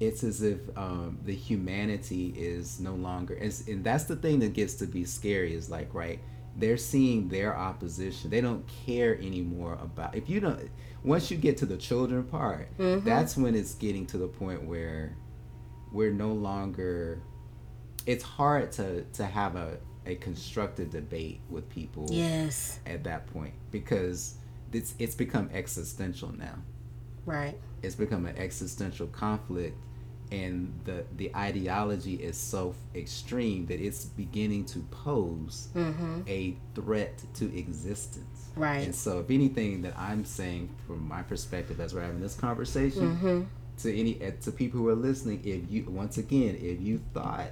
[0.00, 4.74] it's as if um, the humanity is no longer and that's the thing that gets
[4.74, 6.20] to be scary is like right
[6.56, 10.70] they're seeing their opposition they don't care anymore about if you don't
[11.04, 13.04] once you get to the children part Mm-hmm.
[13.08, 15.16] that's when it's getting to the point where
[15.92, 17.20] we're no longer
[18.06, 22.78] it's hard to to have a a constructive debate with people Yes.
[22.86, 24.36] at that point because
[24.72, 26.54] it's it's become existential now
[27.26, 27.58] Right.
[27.82, 29.76] it's become an existential conflict
[30.32, 36.20] and the the ideology is so extreme that it's beginning to pose Mm-hmm.
[36.26, 38.84] a threat to existence Right.
[38.84, 43.16] and so if anything that i'm saying from my perspective as we're having this conversation
[43.16, 43.42] Mm-hmm.
[43.82, 47.50] to any eh, to people who are listening if you once again if you thought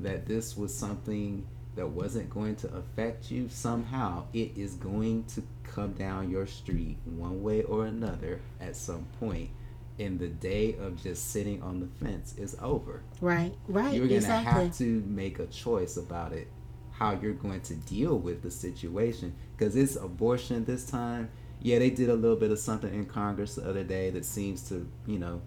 [0.00, 5.42] that this was something that wasn't going to affect you somehow it is going to
[5.64, 9.50] come down your street one way or another at some point
[9.98, 13.54] and the day of just sitting on the fence is over Right.
[13.68, 13.94] Right.
[13.94, 14.64] you're gonna exactly.
[14.64, 16.48] have to make a choice about it
[16.92, 21.28] how you're going to deal with the situation because it's abortion this time
[21.60, 24.68] yeah they did a little bit of something in congress the other day that seems
[24.68, 25.40] to you know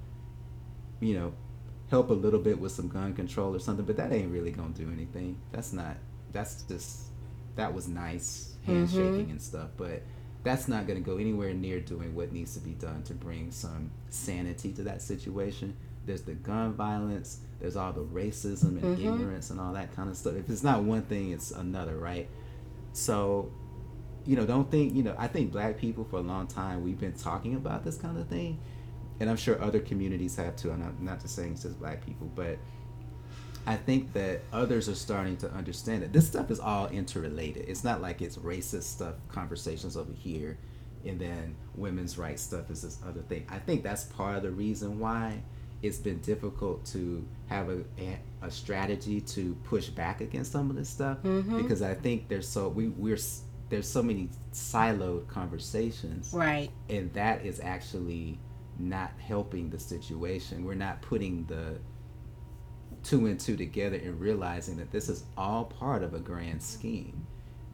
[0.99, 1.33] you know
[1.89, 4.69] help a little bit with some gun control or something but that ain't really gonna
[4.69, 5.97] do anything that's not
[6.31, 7.07] that's just
[7.55, 8.75] that was nice mm-hmm.
[8.75, 10.03] handshaking and stuff but
[10.43, 13.52] that's not going to go anywhere near doing what needs to be done to bring
[13.52, 15.75] some sanity to that situation.
[16.06, 19.13] There's the gun violence there's all the racism and mm-hmm.
[19.13, 20.36] ignorance and all that kind of stuff.
[20.36, 22.30] If it's not one thing it's another right?
[22.93, 23.52] So
[24.25, 26.99] you know don't think you know i think black people for a long time we've
[26.99, 28.60] been talking about this kind of thing
[29.19, 30.71] and i'm sure other communities have too.
[30.71, 32.58] I'm not, not just saying it's just black people but
[33.69, 37.65] I think that others are starting to understand that this stuff is all interrelated.
[37.69, 40.58] It's not like it's racist stuff, conversations over here,
[41.05, 43.45] and then women's rights stuff is this other thing.
[43.47, 45.43] I think that's part of the reason why
[45.84, 47.84] it's been difficult to have a,
[48.41, 51.62] a, strategy to push back against some of this stuff mm-hmm.
[51.62, 53.19] because I think there's so we we're
[53.69, 56.71] there's so many siloed conversations Right.
[56.89, 58.39] and that is actually
[58.79, 60.65] not helping the situation.
[60.65, 61.77] We're not putting the
[63.03, 67.25] two and two together and realizing that this is all part of a grand scheme.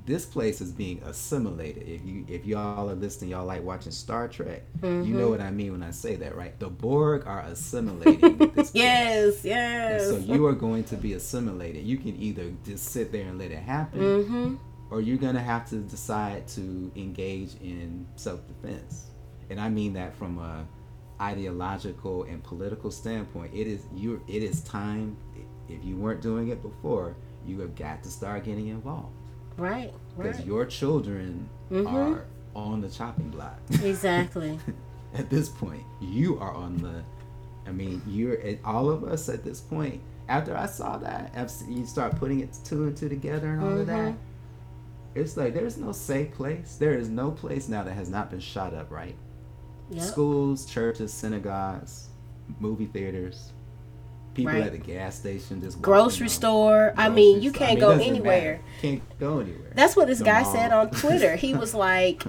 [0.06, 1.88] This place is being assimilated.
[1.88, 5.50] If you if y'all are listening, y'all like watching Star Trek, you know what I
[5.50, 6.58] mean when I say that, right?
[6.60, 8.72] The Borg are assimilating this place.
[8.76, 9.36] Yes.
[9.38, 10.08] And Yes.
[10.10, 11.84] so you are going to be assimilated.
[11.84, 14.56] You can either just sit there and let it happen, mm-hmm.
[14.92, 19.08] or you're gonna have to decide to engage in self-defense
[19.50, 20.66] and i mean that from a
[21.22, 25.16] ideological and political standpoint it is you it is time
[25.70, 29.14] if you weren't doing it before you have got to start getting involved
[29.58, 29.94] Right.
[30.18, 30.46] because Right.
[30.48, 31.92] your children Mhm.
[31.92, 32.26] are
[32.56, 34.60] on the chopping block Exactly.
[35.14, 37.02] at this point you are on the
[37.68, 41.86] i mean you're all of us at this point after i saw that after you
[41.86, 44.18] start putting it two and two together and all of that Mhm.
[45.16, 48.40] it's like there's no safe place there is no place now that has not been
[48.42, 49.16] shot up right
[49.92, 50.04] Yep.
[50.04, 52.08] schools churches synagogues
[52.60, 53.52] movie theaters
[54.34, 54.64] people Right.
[54.64, 56.94] at the gas station just Grocery store.
[56.98, 58.54] I grocery mean, you can't I mean, go anywhere.
[58.56, 58.62] matter.
[58.82, 60.54] can't go anywhere That's what this The guy mall.
[60.54, 61.36] said on Twitter.
[61.38, 62.24] He was like,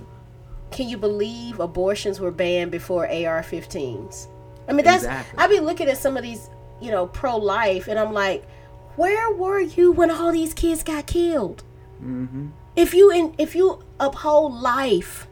[0.71, 4.29] "Can you believe abortions were banned before AR-15s?"
[4.69, 5.38] I mean, that's Exactly.
[5.38, 6.49] I be looking at some of these,
[6.81, 8.45] you know, pro-life, and I'm like,
[8.97, 11.64] "Where were you when all these kids got killed?
[12.03, 12.49] mm-hmm.
[12.77, 15.27] If you in, if you uphold life,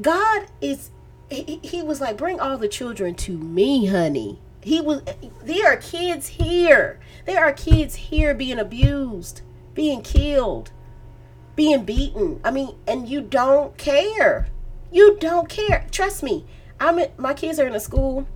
[0.00, 0.90] God is."
[1.30, 5.02] He, he was like, "Bring all the children to me, honey." He was.
[5.42, 7.00] There are kids here.
[7.26, 9.42] There are kids here being abused,
[9.74, 10.70] being killed
[11.56, 12.40] being beaten.
[12.44, 14.48] I mean, and you don't care.
[14.90, 15.86] You don't care.
[15.90, 16.44] Trust me.
[16.80, 18.26] I'm in, my kids are in a school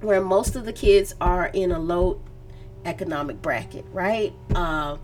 [0.00, 2.20] where most of the kids are in a low
[2.84, 4.32] economic bracket, right?
[4.54, 5.00] Um,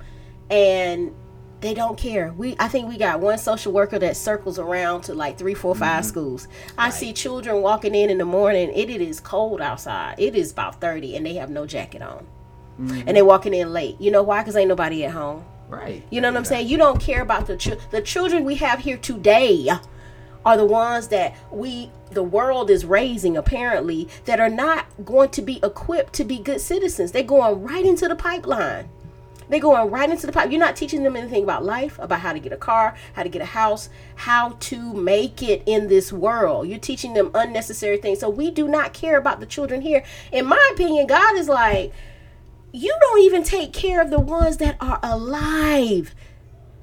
[0.51, 1.15] and
[1.61, 2.33] they don't care.
[2.33, 5.75] We I think we got one social worker that circles around to like three, four,
[5.75, 6.09] five mm-hmm.
[6.09, 6.49] schools.
[6.79, 8.71] I see children walking in in the morning.
[8.75, 10.17] It, it is cold outside.
[10.19, 12.27] It is about thirty, and they have no jacket on,
[12.81, 13.03] mm-hmm.
[13.07, 14.01] and they're walking in late.
[14.01, 14.41] You know why?
[14.41, 15.45] Because ain't nobody at home.
[15.69, 16.03] Right.
[16.11, 16.69] You know what I'm saying?
[16.69, 17.79] You don't care about the.
[17.91, 19.69] The children we have here today
[20.45, 25.43] are the ones that we the world is raising apparently that are not going to
[25.43, 27.13] be equipped to be good citizens.
[27.13, 28.89] They're going right into the pipeline.
[29.51, 30.51] They're going right into the pipe.
[30.51, 33.29] You're not teaching them anything about life, about how to get a car, how to
[33.29, 36.69] get a house, how to make it in this world.
[36.69, 38.21] You're teaching them unnecessary things.
[38.21, 40.05] So we do not care about the children here.
[40.33, 41.93] In my opinion, God is like,
[42.73, 46.15] you don't even take care of the ones that are alive.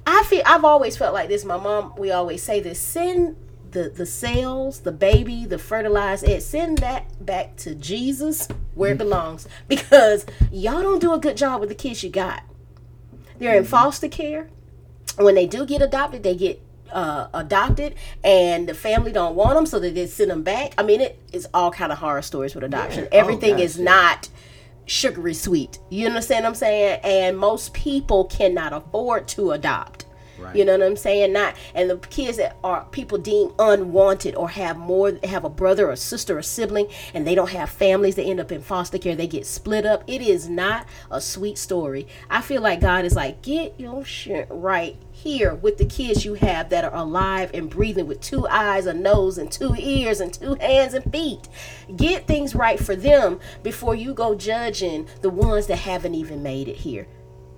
[0.06, 1.44] I feel I've always felt like this.
[1.44, 3.36] My mom, we always say this: send
[3.70, 8.94] the the cells, the baby, the fertilized egg, send that back to Jesus where it
[8.94, 8.98] mm.
[8.98, 12.42] belongs because y'all don't do a good job with the kids you got.
[13.38, 14.50] They're in foster care.
[15.16, 19.66] When they do get adopted, they get uh, adopted, and the family don't want them,
[19.66, 20.74] so they just send them back.
[20.78, 23.04] I mean, it is all kind of horror stories with adoption.
[23.04, 23.10] Yeah.
[23.12, 23.84] Oh, Everything gosh, is yeah.
[23.84, 24.28] not
[24.86, 25.78] sugary sweet.
[25.90, 27.00] You understand what I'm saying?
[27.04, 30.06] And most people cannot afford to adopt.
[30.38, 30.54] Right.
[30.54, 31.32] You know what I'm saying?
[31.32, 35.90] Not and the kids that are people deem unwanted or have more have a brother
[35.90, 39.16] or sister or sibling and they don't have families, they end up in foster care,
[39.16, 40.04] they get split up.
[40.06, 42.06] It is not a sweet story.
[42.30, 46.34] I feel like God is like, get your shit right here with the kids you
[46.34, 50.32] have that are alive and breathing with two eyes, a nose, and two ears, and
[50.32, 51.48] two hands and feet.
[51.96, 56.68] Get things right for them before you go judging the ones that haven't even made
[56.68, 57.08] it here,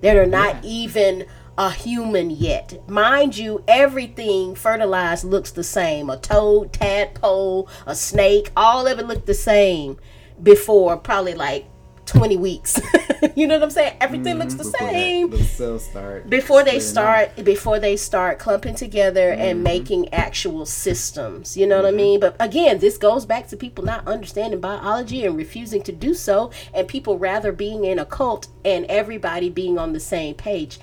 [0.01, 1.27] that are not even
[1.61, 2.89] a human yet.
[2.89, 6.09] Mind you, everything fertilized looks the same.
[6.09, 9.99] A toad, tadpole, a snake, all of it looked the same
[10.43, 11.67] before probably like
[12.07, 12.81] 20 weeks.
[13.37, 13.95] you know what I'm saying?
[14.01, 14.71] Everything looks the Mm-hmm.
[14.71, 17.35] Before that- same the cells start before they splitting up.
[17.35, 19.41] start before they start clumping together Mm-hmm.
[19.43, 23.57] and making actual systems you know what i mean but again this goes back to
[23.57, 28.05] people not understanding biology and refusing to do so and people rather being in a
[28.07, 30.79] cult and everybody being on the same page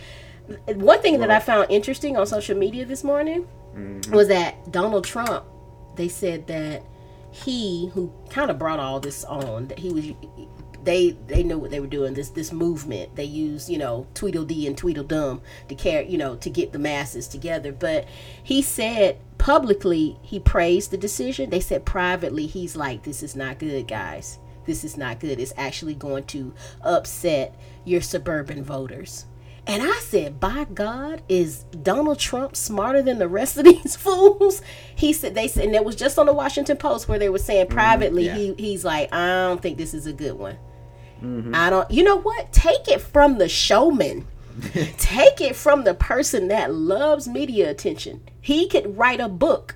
[0.67, 4.11] one thing that i found interesting on social media this morning Mm-hmm.
[4.11, 5.45] was that donald trump
[5.97, 6.81] they said that
[7.31, 10.05] he who kind of brought all this on that he was
[10.83, 13.15] they they knew what they were doing this this movement.
[13.15, 17.27] They used you know tweedledee and tweedledum to carry you know to get the masses
[17.27, 17.73] together.
[17.73, 18.07] But
[18.41, 21.49] he said publicly he praised the decision.
[21.49, 24.39] They said privately he's like this is not good guys.
[24.65, 25.39] This is not good.
[25.39, 29.25] It's actually going to upset your suburban voters
[29.67, 34.61] and I said, by God, is Donald Trump smarter than the rest of these fools?
[34.95, 37.37] He said they said and it was just on the Washington Post where they were
[37.37, 37.75] saying mm-hmm.
[37.75, 38.35] privately, yeah.
[38.35, 40.57] he he's like, I don't think this is a good one.
[41.21, 41.53] Mm-hmm.
[41.53, 42.51] I don't you know what?
[42.53, 44.27] Take it from the showman.
[44.97, 48.21] Take it from the person that loves media attention.
[48.41, 49.75] He could write a book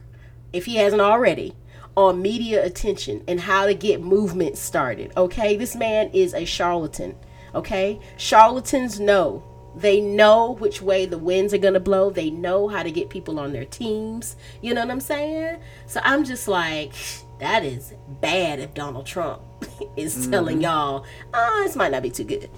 [0.54, 1.56] if he hasn't already
[1.95, 5.12] on media attention and how to get movement started.
[5.17, 5.56] Okay?
[5.56, 7.15] This man is a charlatan.
[7.54, 7.99] Okay?
[8.17, 9.43] Charlatans know.
[9.75, 12.10] They know which way the winds are going to blow.
[12.10, 14.36] They know how to get people on their teams.
[14.62, 15.60] You know what I'm saying?
[15.88, 16.93] So I'm just like,
[17.39, 19.41] that is bad if Donald Trump
[19.95, 20.31] is mm-hmm.
[20.31, 22.49] telling y'all, oh, this might not be too good.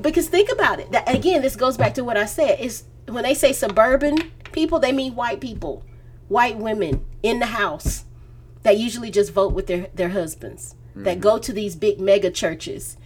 [0.00, 0.90] Because think about it.
[0.92, 2.58] That, again, this goes back to what I said.
[2.60, 5.84] Is when they say suburban people, they mean white people,
[6.28, 8.04] white women in the house
[8.62, 11.20] that usually just vote with their, their husbands, that mm-hmm.
[11.20, 12.96] go to these big mega churches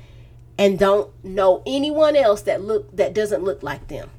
[0.58, 4.10] and don't know anyone else that look that doesn't look like them.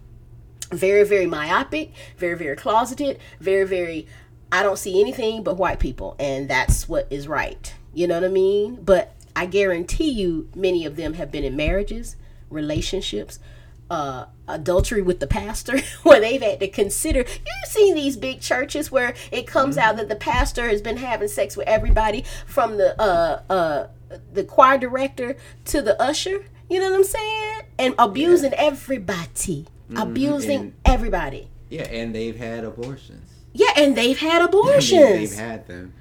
[0.71, 4.07] Very, very myopic, very, very closeted, very, very
[4.51, 7.73] I don't see anything but white people, and that's what is right.
[7.93, 8.79] You know what I mean?
[8.83, 12.15] But I guarantee you, many of them have been in marriages,
[12.49, 13.39] relationships,
[13.89, 17.19] uh, adultery with the pastor, where they've had to consider.
[17.19, 21.27] You've seen these big churches where it comes out that the pastor has been having
[21.27, 23.87] sex with everybody from the uh, uh,
[24.32, 26.45] the choir director to the usher.
[26.69, 27.62] You know what I'm saying?
[27.78, 29.97] And abusing everybody, mm-hmm.
[29.97, 31.49] abusing and- everybody.
[31.69, 33.32] Yeah, and they've had abortions.
[33.54, 35.30] Yeah, and they've had I mean, abortions.
[35.30, 35.93] they've had them.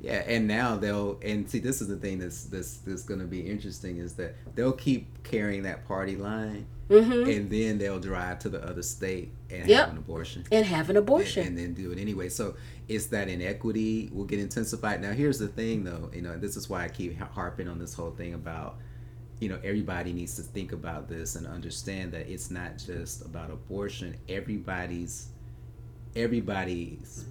[0.00, 3.26] Yeah, and now they'll and see this is the thing that's that's that's going to
[3.26, 6.66] be interesting is that they'll keep carrying that party line,
[6.98, 9.68] and then they'll drive to the other state and Mm-hmm.
[9.70, 9.80] Yep.
[9.84, 10.44] have an abortion.
[10.52, 11.46] and have an abortion.
[11.46, 12.28] and, and then do it anyway.
[12.28, 12.56] So
[12.88, 15.00] it's that inequity will get intensified.
[15.02, 16.10] Now, here's the thing, though.
[16.14, 18.76] You know, this is why I keep harping on this whole thing about,
[19.40, 23.50] you know, everybody needs to think about this and understand that it's not just about
[23.50, 24.16] abortion.
[24.28, 25.28] Everybody's,
[26.16, 27.26] everybody's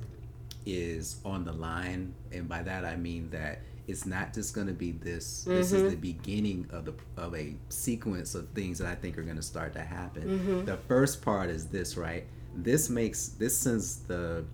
[0.65, 4.73] is on the line, and by that I mean that it's not just going to
[4.73, 5.43] be this.
[5.43, 5.99] This is the mm-hmm.
[5.99, 9.73] beginning of the of a sequence of things that I think are going to start
[9.73, 10.23] to happen.
[10.23, 10.65] Mm-hmm.
[10.65, 12.25] The first part is this, right?
[12.55, 14.45] This makes this sends the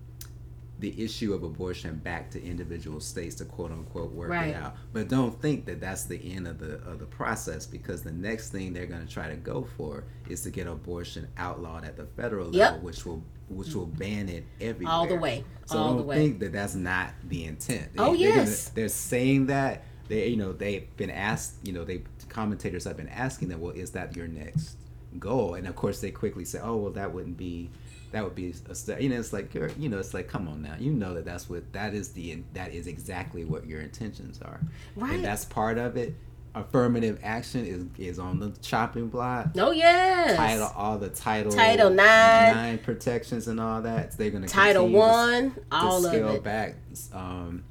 [0.80, 4.48] the issue of abortion back to individual states to quote unquote work Right.
[4.50, 4.76] it out.
[4.92, 8.50] But don't think that that's the end of the of the process because the next
[8.50, 12.06] thing they're going to try to go for is to get abortion outlawed at the
[12.06, 12.82] federal level, Yep.
[12.82, 14.92] which will which will ban it everywhere.
[14.94, 15.44] All the way.
[15.66, 16.16] So All don't the way.
[16.16, 17.90] think that that's not the intent.
[17.98, 18.68] Oh, they're gonna- yes.
[18.70, 23.08] they're saying that they you know they've been asked you know they commentators have been
[23.10, 24.76] asking them well is that your next
[25.18, 27.68] goal and of course they quickly say oh well that wouldn't be
[28.12, 30.48] that would be a step you know it's like you're you know it's like come
[30.48, 33.80] on now you know that that's what that is the that is exactly what your
[33.82, 34.60] intentions are
[34.96, 35.12] Right.
[35.14, 36.14] and that's part of it
[36.54, 40.36] affirmative action is is on the chopping block Oh yes.
[40.36, 42.54] title all the title Title nine.
[42.54, 46.42] nine protections and all that they're going to Title one, all to of scale it.
[46.42, 46.74] back
[47.12, 47.64] um,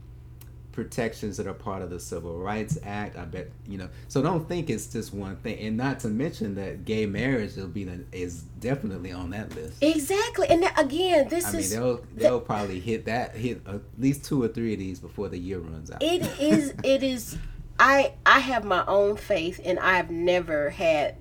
[0.71, 3.17] protections that are part of the Civil Rights Act.
[3.17, 3.89] I bet you know.
[4.07, 7.67] So don't think it's just one thing, and not to mention that gay marriage will
[7.67, 9.81] be the, is definitely on that list.
[9.81, 13.81] Exactly, and that, again, this I mean, is they'll they'll probably hit that hit at
[13.97, 16.01] least two or three of these before the year runs out.
[16.03, 17.37] it is it is
[17.79, 21.15] i i have my own faith and i've never had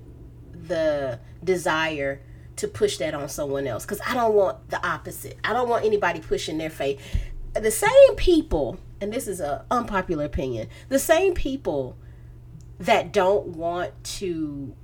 [0.52, 2.20] the desire
[2.56, 5.36] to push that on someone else because i don't want the opposite.
[5.44, 7.00] I don't want anybody pushing their faith.
[7.54, 11.96] The same people and this is a unpopular opinion the same people
[12.78, 14.74] that don't want to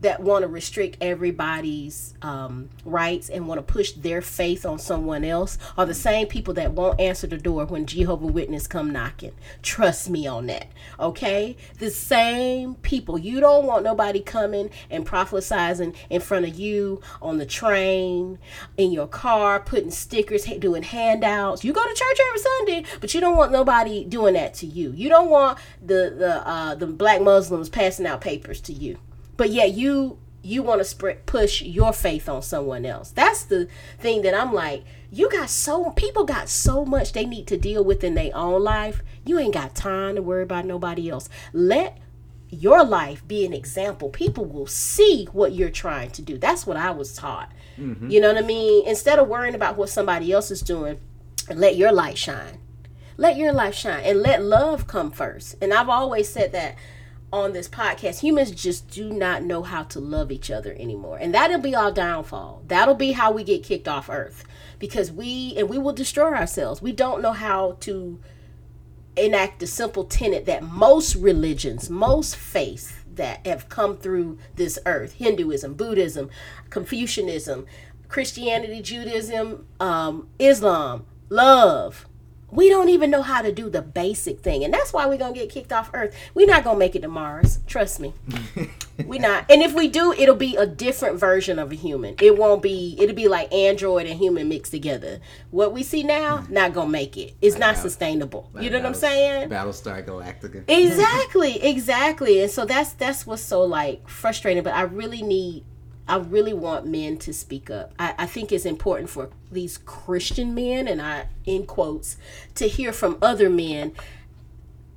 [0.00, 5.24] that want to restrict everybody's um, rights and want to push their faith on someone
[5.24, 9.32] else are the same people that won't answer the door when Jehovah Witness come knocking.
[9.62, 10.66] Trust me on that.
[10.98, 13.18] Okay, the same people.
[13.18, 18.38] You don't want nobody coming and prophesizing in front of you on the train,
[18.76, 21.64] in your car, putting stickers, doing handouts.
[21.64, 24.92] You go to church every Sunday, but you don't want nobody doing that to you.
[24.92, 28.98] You don't want the the uh, the black Muslims passing out papers to you
[29.40, 33.10] but yet you you want to spread push your faith on someone else.
[33.10, 33.68] That's the
[33.98, 37.82] thing that i'm like you got so people got so much they need to deal
[37.82, 39.02] with in their own life.
[39.24, 41.30] You ain't got time to worry about nobody else.
[41.54, 41.96] Let
[42.50, 44.10] your life be an example.
[44.10, 46.36] People will see what you're trying to do.
[46.36, 47.50] That's what i was taught.
[47.78, 48.10] Mm-hmm.
[48.10, 48.86] You know what i mean?
[48.86, 51.00] Instead of worrying about what somebody else is doing
[51.48, 52.58] let your light shine.
[53.16, 55.56] Let your life shine and let love come first.
[55.62, 56.76] And I've always said that
[57.32, 58.20] on this podcast.
[58.20, 61.18] Humans just do not know how to love each other anymore.
[61.18, 62.62] And that'll be our downfall.
[62.66, 64.44] That'll be how we get kicked off earth
[64.78, 66.82] because we and we will destroy ourselves.
[66.82, 68.20] We don't know how to
[69.16, 75.14] enact the simple tenet that most religions, most faiths that have come through this earth
[75.14, 76.30] Hinduism, Buddhism,
[76.70, 77.66] Confucianism,
[78.08, 82.06] Christianity, Judaism, um, Islam, love.
[82.52, 84.64] We don't even know how to do the basic thing.
[84.64, 86.14] And that's why we're going to get kicked off Earth.
[86.34, 87.60] We're not going to make it to Mars.
[87.66, 88.12] Trust me.
[89.04, 89.46] we're not.
[89.50, 92.16] And if we do, it'll be a different version of a human.
[92.20, 95.20] It won't be, it'll be like android and human mixed together.
[95.50, 96.52] What we see now, hmm.
[96.52, 97.34] not going to make it.
[97.40, 98.50] It's not Battle- sustainable.
[98.54, 99.48] You Like know what I'm saying?
[99.50, 100.64] Battlestar Galactica.
[100.68, 105.64] exactly exactly and so that's that's what's so like frustrating but i really need
[106.10, 110.54] i really want men to speak up i, I think it's important for these christian
[110.54, 112.16] men and i in quotes
[112.56, 113.92] to hear from other men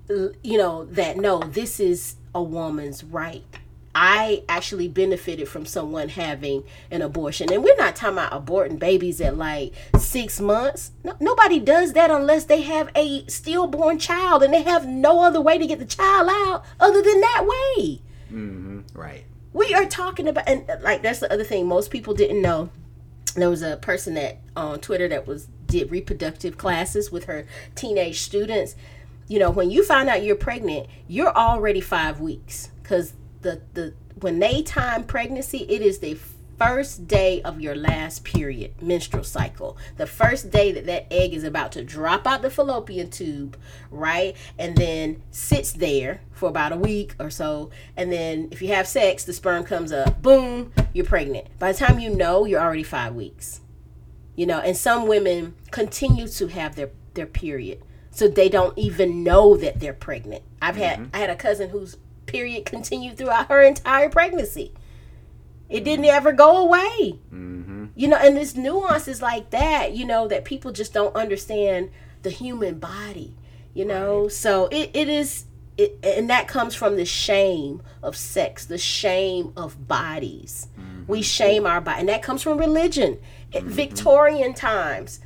[0.09, 3.45] you know that no this is a woman's right
[3.95, 7.53] I actually benefited from someone having an abortion.
[7.53, 10.91] And we're not talking about aborting babies at like six months.
[11.03, 15.39] No, nobody does that unless they have a stillborn child and they have no other
[15.39, 18.01] way to get the child out other than that way.
[18.29, 19.25] hmm Right.
[19.53, 22.69] We are talking about, and uh, like that's the other thing most people didn't know.
[23.35, 27.45] There was a person that on Twitter that was did reproductive classes with her
[27.75, 28.75] teenage students.
[29.27, 33.93] You know, when you find out you're pregnant, you're already five weeks because the the
[34.19, 36.17] when they time pregnancy, it is the
[36.57, 39.77] first day of your last period menstrual cycle.
[39.97, 43.57] The first day that that egg is about to drop out the fallopian tube
[43.91, 44.35] right?
[44.57, 47.69] And then sits there for about a week or so.
[47.95, 50.21] And then if you have sex the sperm comes up.
[50.21, 51.47] Boom you're pregnant.
[51.59, 53.61] By the time you know you're already five weeks.
[54.35, 57.81] You know and some women continue to have their their period.
[58.11, 60.43] So they don't even know that they're pregnant.
[60.61, 61.15] I've had mm-hmm.
[61.15, 64.71] i had a cousin whose period continued throughout her entire pregnancy
[65.73, 67.19] it didn't ever go away.
[67.29, 67.51] Hmm
[67.95, 71.91] you know and there's nuances like that you know that people just don't understand
[72.23, 73.35] the human body
[73.73, 74.27] you know?
[74.27, 75.45] So it, it is
[75.75, 80.67] it, and that comes from the shame of sex the shame of bodies.
[81.07, 83.19] We shame our body and that comes from religion.
[83.53, 85.19] At victorian times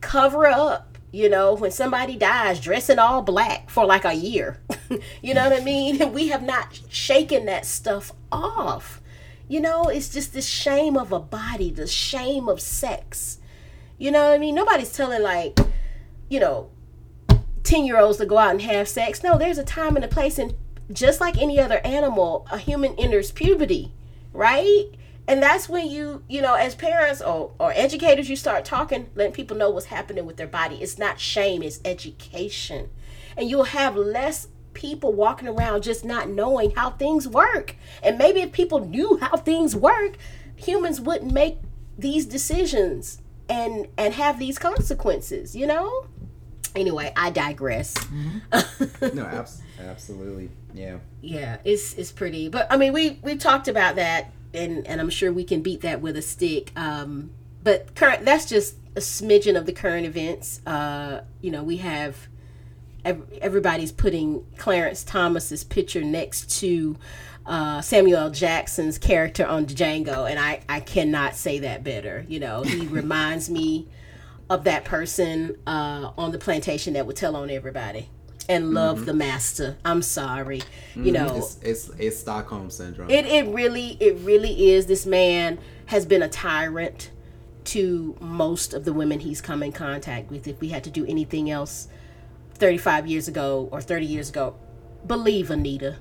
[0.00, 4.60] cover up you know when somebody dies dress in all black for like a year.
[5.20, 6.12] You know what i mean?
[6.14, 8.97] We have not shaken that stuff off
[9.48, 13.38] you know it's just the shame of a body the shame of sex
[13.98, 15.58] you know what i mean nobody's telling like
[16.28, 16.70] you know,
[17.64, 19.22] 10 year olds to go out and have sex.
[19.22, 20.38] No, there's a time and a place.
[20.38, 20.54] And
[20.92, 23.92] just like any other animal, a human enters puberty,
[24.32, 24.86] right?
[25.26, 29.34] And that's when you, you know, as parents or, or educators, you start talking, letting
[29.34, 30.76] people know what's happening with their body.
[30.76, 32.88] It's not shame, it's education.
[33.36, 37.74] And you'll have less people walking around just not knowing how things work.
[38.00, 40.16] And maybe if people knew how things work,
[40.54, 41.58] humans wouldn't make
[41.98, 46.06] these decisions and and have these consequences, you know?
[46.76, 47.94] Anyway, I digress.
[47.94, 49.16] Mm-hmm.
[49.16, 50.50] no, abs- absolutely.
[50.72, 50.98] Yeah.
[51.22, 52.48] Yeah, it's it's pretty.
[52.48, 55.80] But I mean, we we talked about that and and I'm sure we can beat
[55.80, 56.70] that with a stick.
[56.76, 57.30] Um
[57.64, 60.64] but current that's just a smidgen of the current events.
[60.64, 62.28] Uh you know, we have
[63.04, 66.96] everybody's putting Clarence Thomas's picture next to
[67.46, 68.30] uh, Samuel L.
[68.30, 72.24] Jackson's character on Django, and I, I cannot say that better.
[72.28, 73.88] You know, he reminds me
[74.50, 78.08] of that person uh, on the plantation that would tell on everybody
[78.48, 79.06] and love mm-hmm.
[79.06, 79.76] the master.
[79.84, 81.04] I'm sorry, mm-hmm.
[81.04, 83.10] you know, it's, it's, it's Stockholm syndrome.
[83.10, 84.86] It it really it really is.
[84.86, 87.10] This man has been a tyrant
[87.64, 90.46] to most of the women he's come in contact with.
[90.46, 91.88] If we had to do anything else
[92.58, 94.56] 35 years ago or 30 years ago,
[95.06, 95.96] believe Anita.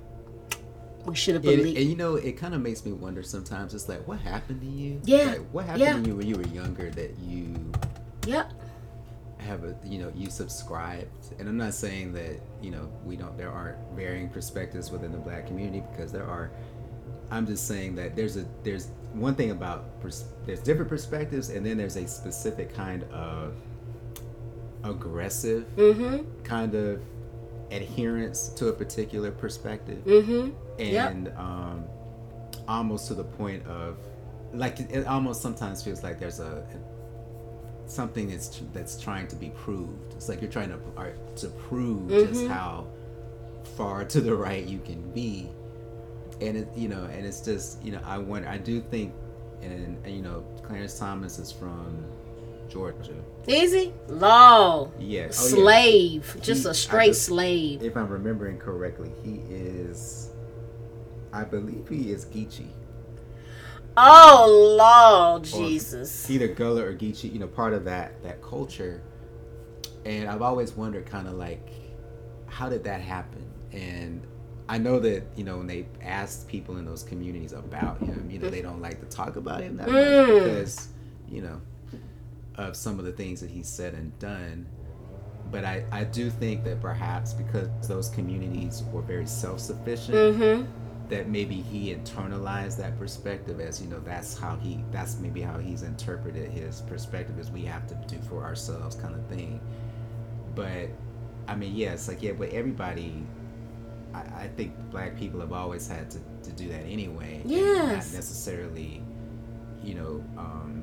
[1.05, 1.77] We should have believed.
[1.77, 3.73] And, you know, it kind of makes me wonder sometimes.
[3.73, 5.01] It's like, what happened to you?
[5.05, 5.25] Yeah.
[5.25, 5.93] Like, what happened yeah.
[5.93, 7.71] to you when you were younger that you?
[8.25, 8.51] Yep.
[9.39, 13.37] Have a you know you subscribed, and I'm not saying that you know we don't.
[13.37, 16.51] There aren't varying perspectives within the black community because there are.
[17.29, 21.65] I'm just saying that there's a there's one thing about pers- there's different perspectives, and
[21.65, 23.53] then there's a specific kind of
[24.87, 26.23] aggressive mm-hmm.
[26.43, 27.01] kind of
[27.71, 30.51] adherence to a particular perspective mm-hmm.
[30.79, 31.39] and yep.
[31.39, 31.83] um,
[32.67, 33.97] almost to the point of
[34.53, 36.63] like it almost sometimes feels like there's a
[37.85, 40.79] something that's that's trying to be proved it's like you're trying to
[41.35, 42.33] to prove mm-hmm.
[42.33, 42.85] just how
[43.75, 45.49] far to the right you can be
[46.41, 49.13] and it you know and it's just you know i wonder i do think
[49.61, 52.03] and, and you know clarence thomas is from
[52.69, 53.13] Georgia.
[53.47, 53.93] Easy?
[54.07, 54.91] Law.
[54.99, 55.39] Yes.
[55.41, 56.33] Oh, slave.
[56.35, 56.41] Yeah.
[56.41, 57.81] Just he, a straight just, slave.
[57.81, 60.31] If I'm remembering correctly, he is
[61.31, 62.69] I believe he is Geechee.
[63.95, 66.29] Oh Lord Jesus.
[66.29, 69.01] Either Gullah or Geechee, you know, part of that that culture.
[70.05, 71.69] And I've always wondered kind of like
[72.47, 73.45] how did that happen?
[73.71, 74.25] And
[74.69, 78.39] I know that, you know, when they asked people in those communities about him, you
[78.39, 80.27] know, they don't like to talk about him that mm.
[80.27, 80.87] much because,
[81.29, 81.61] you know,
[82.57, 84.67] of some of the things that he's said and done.
[85.51, 91.09] But I, I do think that perhaps because those communities were very self sufficient, mm-hmm.
[91.09, 95.57] that maybe he internalized that perspective as, you know, that's how he, that's maybe how
[95.57, 99.61] he's interpreted his perspective as we have to do for ourselves kind of thing.
[100.53, 100.89] But
[101.47, 103.23] I mean, yeah, it's like, yeah, but everybody,
[104.13, 107.41] I, I think black people have always had to, to do that anyway.
[107.45, 108.11] Yes.
[108.11, 109.01] Not necessarily,
[109.81, 110.76] you know, um,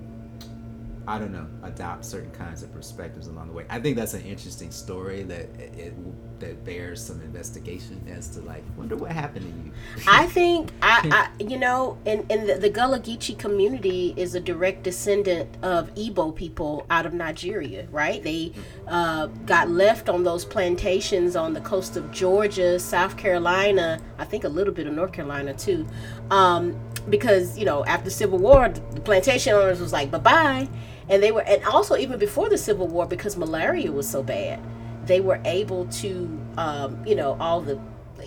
[1.07, 3.67] I don't know, adopt certain kinds of perspectives along the way.
[3.69, 5.95] I think that's an interesting story that it,
[6.41, 10.05] that bears some investigation as to like wonder what happened to you.
[10.09, 14.41] I think I, I you know, and in the, the Gullah Geechee community is a
[14.41, 18.23] direct descendant of Igbo people out of Nigeria, right?
[18.23, 18.53] They
[18.89, 24.45] uh, got left on those plantations on the coast of Georgia, South Carolina, I think
[24.45, 25.87] a little bit of North Carolina too.
[26.31, 26.81] Um,
[27.11, 30.67] because you know after the civil war the plantation owners was like bye-bye
[31.09, 34.61] and they were and also even before the civil war because malaria was so bad
[35.07, 37.79] they were able to um, you know all the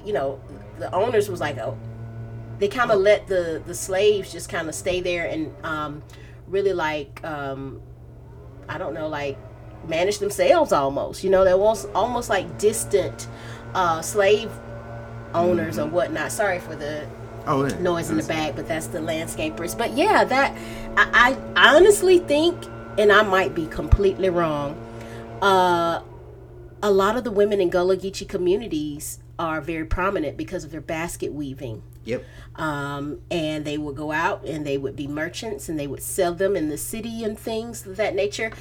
[0.06, 0.40] you know
[0.80, 1.78] the owners was like oh
[2.60, 6.04] they kind of let the the slaves just kind of stay there and um,
[6.48, 7.82] really like um,
[8.70, 9.38] i don't know like
[9.88, 13.28] manage themselves almost you know they was almost like distant
[13.74, 14.52] uh, slave
[15.34, 15.90] owners mm-hmm.
[15.90, 17.08] or whatnot sorry for the
[17.48, 17.80] oh, yeah.
[17.80, 19.78] noise in the back, but that's the landscapers.
[19.78, 20.58] But yeah, that
[20.98, 22.66] I, I honestly think,
[22.98, 24.76] and I might be completely wrong,
[25.41, 26.02] uh,
[26.82, 30.82] a lot of the women in Gullah Geechee communities are very prominent because of their
[30.82, 31.84] basket weaving.
[32.06, 32.24] Yep.
[32.56, 36.34] Um, and they would go out and they would be merchants and they would sell
[36.34, 38.52] them in the city and things of that nature.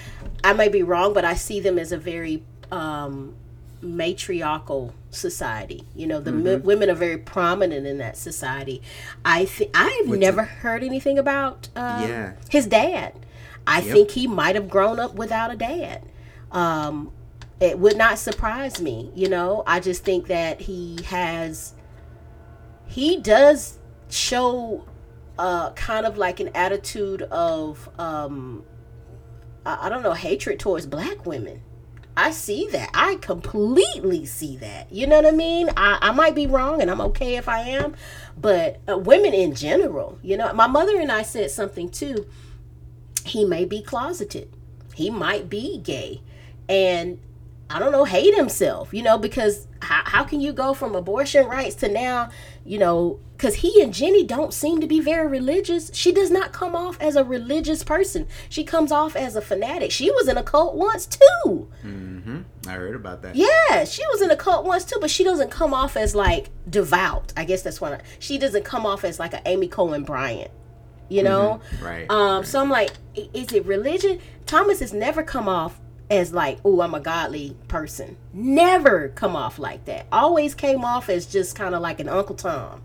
[0.42, 3.36] I may be wrong, but I see them as a very um,
[3.80, 5.82] matriarchal society.
[5.94, 6.46] You know, the mm-hmm.
[6.46, 8.82] m- women are very prominent in that society.
[9.24, 12.32] I think I've What's never heard anything about uh, yeah.
[12.50, 13.14] his dad.
[13.66, 13.92] I yep.
[13.92, 16.04] think he might have grown up without a dad.
[16.52, 17.12] Um,
[17.60, 19.10] it would not surprise me.
[19.14, 21.74] You know, I just think that he has,
[22.86, 24.86] he does show
[25.38, 28.64] uh, kind of like an attitude of, um,
[29.64, 31.62] I, I don't know, hatred towards black women
[32.16, 32.90] I see that.
[32.94, 34.90] I completely see that.
[34.90, 35.68] You know what I mean?
[35.76, 37.94] I, I might be wrong, and I'm okay if I am,
[38.38, 42.26] but uh, women in general, you know, my mother and I said something too.
[43.24, 44.50] He may be closeted.
[44.94, 46.22] He might be gay,
[46.68, 47.18] and
[47.68, 51.46] I don't know, hate himself, you know, because how, how can you go from abortion
[51.46, 52.30] rights to now,
[52.64, 55.90] you know, because he and Ginni don't seem to be very religious.
[55.92, 58.28] She does not come off as a religious person.
[58.48, 59.90] She comes off as a fanatic.
[59.90, 61.68] She was in a cult once too.
[61.84, 62.42] Mm-hmm.
[62.68, 63.34] I heard about that.
[63.34, 66.50] Yeah, she was in a cult once too, but she doesn't come off as like
[66.70, 67.32] devout.
[67.36, 70.52] I guess that's what I, she doesn't come off as like an Amy Coney Barrett.
[71.08, 71.84] You know, mm-hmm.
[71.84, 72.10] right?
[72.10, 72.46] Um, right.
[72.46, 74.20] so I'm like, is it religion?
[74.44, 75.78] Thomas has never come off
[76.10, 78.16] as like, oh, I'm a godly person.
[78.32, 80.06] Never come off like that.
[80.12, 82.82] Always came off as just kind of like an Uncle Tom.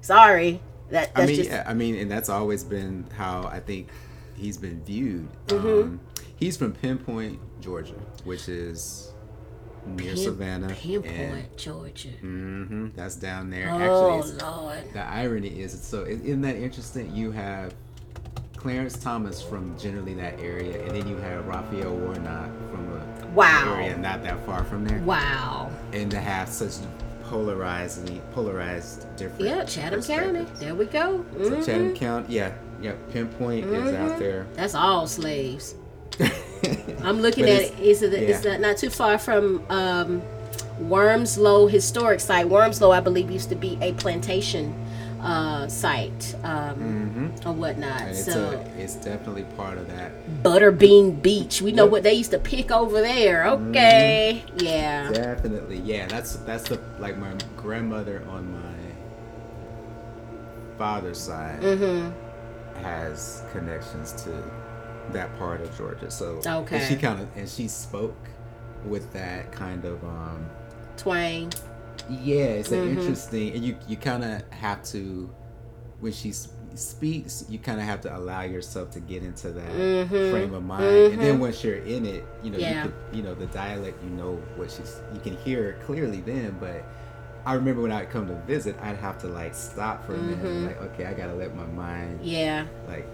[0.00, 0.60] Sorry,
[0.90, 1.50] that I mean, just...
[1.50, 3.88] yeah, I mean, and that's always been how I think
[4.36, 5.28] he's been viewed.
[5.46, 5.66] Mm-hmm.
[5.66, 6.00] Um,
[6.36, 7.94] he's from Pinpoint, Georgia,
[8.24, 9.12] which is
[9.86, 10.74] near Pin, Savannah.
[10.74, 12.08] Pinpoint, and, Georgia.
[12.08, 13.70] Mm-hmm, that's down there.
[13.70, 14.92] Oh Actually, Lord.
[14.92, 17.14] The irony is, so isn't that interesting?
[17.14, 17.74] You have
[18.64, 23.74] Clarence Thomas from generally that area, and then you have Raphael Warnock from a wow.
[23.74, 25.00] area not that far from there.
[25.00, 25.70] Wow.
[25.92, 26.76] And to have such
[27.24, 29.44] polarized, polarized different.
[29.44, 30.46] Yeah, Chatham County.
[30.54, 31.18] There we go.
[31.18, 31.44] Mm-hmm.
[31.44, 32.94] So Chatham County, yeah, yeah.
[33.12, 33.86] Pinpoint mm-hmm.
[33.86, 34.20] is out mm-hmm.
[34.20, 34.46] there.
[34.54, 35.74] That's all slaves.
[37.02, 37.74] I'm looking at it.
[37.78, 38.08] It's, yeah.
[38.08, 40.22] it's not, not too far from um,
[40.80, 42.46] Wormsloe Historic Site.
[42.46, 44.74] Wormsloe, I believe, used to be a plantation
[45.24, 47.48] uh, site um, mm-hmm.
[47.48, 48.02] or whatnot.
[48.02, 50.12] it's so a, it's definitely part of that.
[50.42, 51.62] Butterbean Beach.
[51.62, 51.92] We know yep.
[51.92, 53.46] what they used to pick over there.
[53.46, 54.66] Okay, mm-hmm.
[54.66, 55.78] yeah, definitely.
[55.78, 58.74] Yeah, that's that's the like my grandmother on my
[60.76, 62.80] father's side mm-hmm.
[62.82, 64.44] has connections to
[65.12, 66.10] that part of Georgia.
[66.10, 68.28] So okay, and she kind of and she spoke
[68.84, 70.50] with that kind of um
[70.98, 71.50] twang
[72.08, 72.98] yeah, it's mm-hmm.
[72.98, 75.30] interesting, and you you kind of have to
[76.00, 76.32] when she
[76.74, 80.30] speaks, you kind of have to allow yourself to get into that mm-hmm.
[80.30, 81.12] frame of mind, mm-hmm.
[81.14, 81.42] and then mm-hmm.
[81.42, 82.84] once you're in it, you know, yeah.
[82.84, 86.20] you can, you know the dialect, you know what she's, you can hear it clearly
[86.20, 86.84] then, but.
[87.46, 90.42] I remember when I'd come to visit, I'd have to like stop for a minute,
[90.42, 90.64] mm-hmm.
[90.64, 93.06] like, okay, I gotta let my mind, yeah, like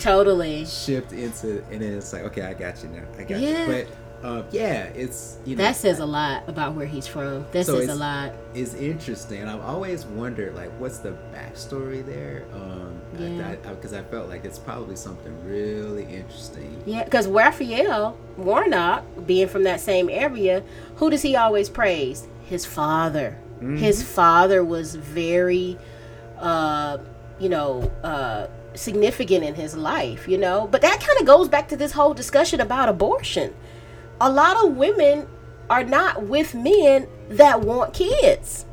[0.00, 3.60] totally shift into, and then it's like, okay, I got you now, I got yeah.
[3.60, 3.66] you.
[3.84, 3.86] But
[4.22, 7.44] uh, yeah, it's you know that says a lot about where he's from.
[7.52, 8.32] That so says a lot.
[8.54, 9.46] It's interesting.
[9.46, 12.44] I've always wondered like what's the backstory there.
[12.54, 16.82] Um, yeah, because I, I, I, felt like it's probably something really interesting.
[16.86, 20.62] Yeah, because Raphael Warnock, being from that same area,
[20.96, 22.26] who does he always praise?
[22.46, 23.38] His father.
[23.56, 23.76] Mm-hmm.
[23.76, 25.78] His father was very,
[26.38, 26.98] uh,
[27.38, 27.90] you know.
[28.02, 30.68] Uh, significant in his life, you know.
[30.70, 33.54] But that kind of goes back to this whole discussion about abortion
[34.20, 35.26] a lot of women
[35.68, 38.66] are not with men that want kids.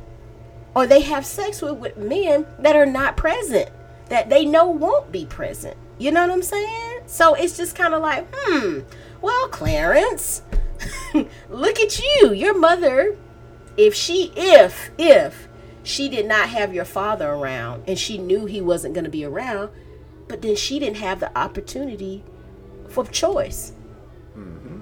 [0.75, 3.69] Or they have sex with, with men that are not present
[4.09, 5.77] that they know won't be present.
[5.97, 7.01] You know what i'm saying?
[7.05, 8.79] So it's just kind of like hmm
[9.21, 10.41] well clarence
[11.49, 12.33] look at you.
[12.33, 13.17] Your mother
[13.77, 15.47] if she if if
[15.83, 19.25] she did not have your father around and she knew he wasn't going to be
[19.25, 19.69] around
[20.27, 22.23] but then she didn't have the opportunity
[22.87, 23.73] for choice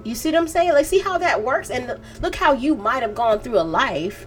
[0.04, 0.72] you see what I'm saying?
[0.72, 1.70] Like, see how that works?
[1.70, 4.26] And look how you might have gone through a life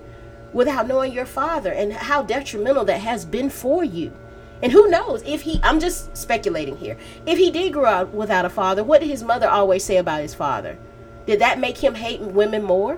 [0.53, 4.13] without knowing your father and how detrimental that has been for you.
[4.61, 8.45] And who knows if he, I'm just speculating here, if he did grow up without
[8.45, 10.77] a father, what did his mother always say about his father?
[11.25, 12.97] Did that make him hate women more?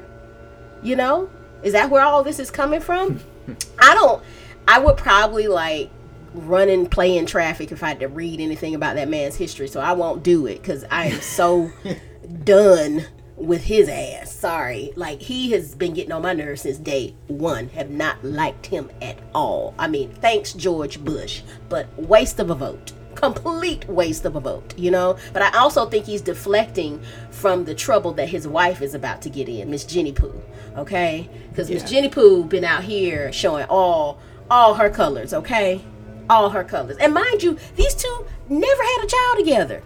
[0.84, 1.30] You know?
[1.63, 3.19] Is that where all this is coming from?
[3.80, 4.23] I don't,
[4.67, 5.89] I would probably like
[6.34, 9.67] run and play in traffic if I had to read anything about that man's history.
[9.67, 11.71] So I won't do it because I am so
[12.43, 13.05] done
[13.38, 14.32] with his ass.
[14.32, 14.91] Sorry.
[14.95, 17.69] Like he has been getting on my nerves since day one.
[17.69, 19.73] Have not liked him at all.
[19.78, 22.93] I mean, thanks George Bush, but waste of a vote.
[23.15, 25.17] Complete waste of a vote, you know?
[25.34, 27.01] But I also think he's deflecting
[27.32, 30.39] from the trouble that his wife is about to get in, Miss Ginni Poo.
[30.75, 31.28] Okay?
[31.49, 31.82] Because yeah.
[31.82, 34.19] Miss Ginni Poo been out here showing all
[34.49, 35.82] all her colors, okay?
[36.30, 36.97] All her colors.
[36.97, 39.84] And mind you, these two never had a child together.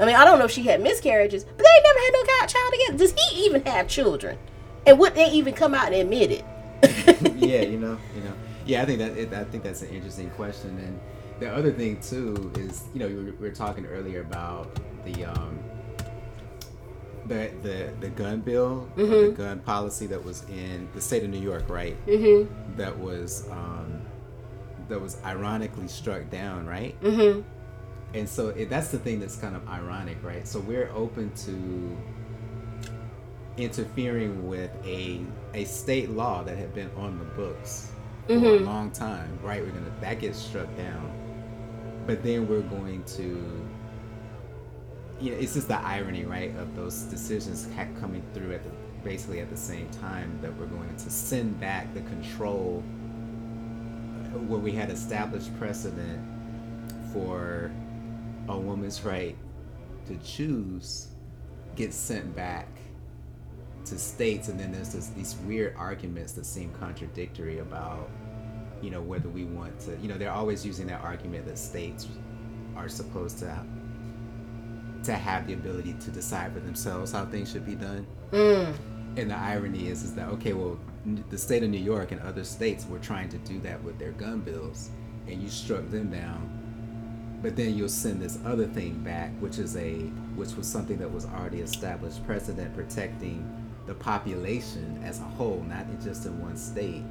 [0.00, 2.72] I mean, I don't know if she had miscarriages, but they never had no child
[2.72, 2.98] together.
[2.98, 4.38] Does he even have children?
[4.86, 6.44] And would they even come out and admit it?
[7.36, 8.32] yeah, you know, you know,
[8.64, 8.80] yeah.
[8.82, 10.70] I think that I think that's an interesting question.
[10.78, 10.98] And
[11.38, 14.74] the other thing too is, you know, we were, we were talking earlier about
[15.04, 15.58] the um,
[17.26, 19.10] the the the gun bill, mm-hmm.
[19.10, 21.94] the gun policy that was in the state of New York, right?
[22.06, 22.76] Mm-hmm.
[22.78, 24.00] That was um,
[24.88, 26.98] that was ironically struck down, right?
[27.02, 27.42] Mm-hmm
[28.14, 31.96] and so it, that's the thing that's kind of ironic right so we're open to
[33.56, 35.20] interfering with a
[35.54, 37.92] a state law that had been on the books
[38.26, 38.64] for mm-hmm.
[38.64, 39.62] a long time, right?
[39.62, 41.12] We're gonna that gets struck down,
[42.06, 43.66] but then we're going to
[45.20, 47.68] you know, it's just the irony, right, of those decisions
[48.00, 48.70] coming through at the
[49.04, 52.82] basically at the same time that we're going to send back the control
[54.34, 56.22] uh, where we had established precedent
[57.10, 57.72] for
[58.52, 59.36] a woman's right
[60.06, 61.08] to choose
[61.76, 62.68] gets sent back
[63.84, 68.10] to states and then there's this, these weird arguments that seem contradictory about
[68.82, 72.08] you know whether we want to you know they're always using that argument that states
[72.76, 73.64] are supposed to
[75.04, 78.06] to have the ability to decide for themselves how things should be done.
[78.32, 78.74] Mm.
[79.16, 80.78] And the irony is, is that okay, well,
[81.30, 84.12] the state of New York and other states were trying to do that with their
[84.12, 84.90] gun bills,
[85.26, 86.58] and you struck them down.
[87.42, 89.94] But then you'll send this other thing back, which is a
[90.36, 93.48] which was something that was already established precedent protecting
[93.86, 97.02] the population as a whole, not just in one state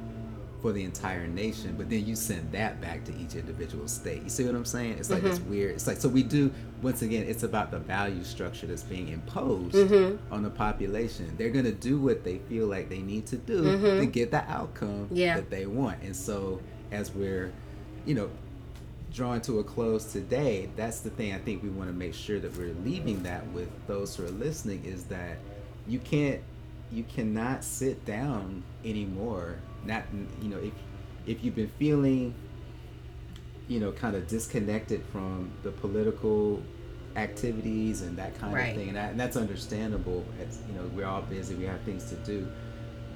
[0.60, 4.22] for the entire nation, but then you send that back to each individual state.
[4.22, 4.98] You see what I'm saying?
[4.98, 5.30] It's like mm-hmm.
[5.30, 5.74] it's weird.
[5.74, 6.52] It's like so we do
[6.82, 7.24] once again.
[7.26, 10.32] It's about the value structure that's being imposed mm-hmm.
[10.32, 11.34] on the population.
[11.36, 14.00] They're gonna do what they feel like they need to do mm-hmm.
[14.00, 15.36] to get the outcome yeah.
[15.36, 16.02] that they want.
[16.02, 16.60] And so
[16.92, 17.52] as we're,
[18.04, 18.30] you know,
[19.12, 22.38] drawing to a close today, that's the thing I think we want to make sure
[22.38, 25.38] that we're leaving that with those who are listening is that
[25.86, 26.40] you can't
[26.92, 29.56] you cannot sit down anymore.
[29.84, 30.04] Not
[30.40, 30.72] you know if
[31.26, 32.34] if you've been feeling
[33.68, 36.62] you know kind of disconnected from the political
[37.16, 38.70] activities and that kind right.
[38.70, 40.24] of thing and, that, and that's understandable.
[40.40, 42.48] It's, you know we're all busy we have things to do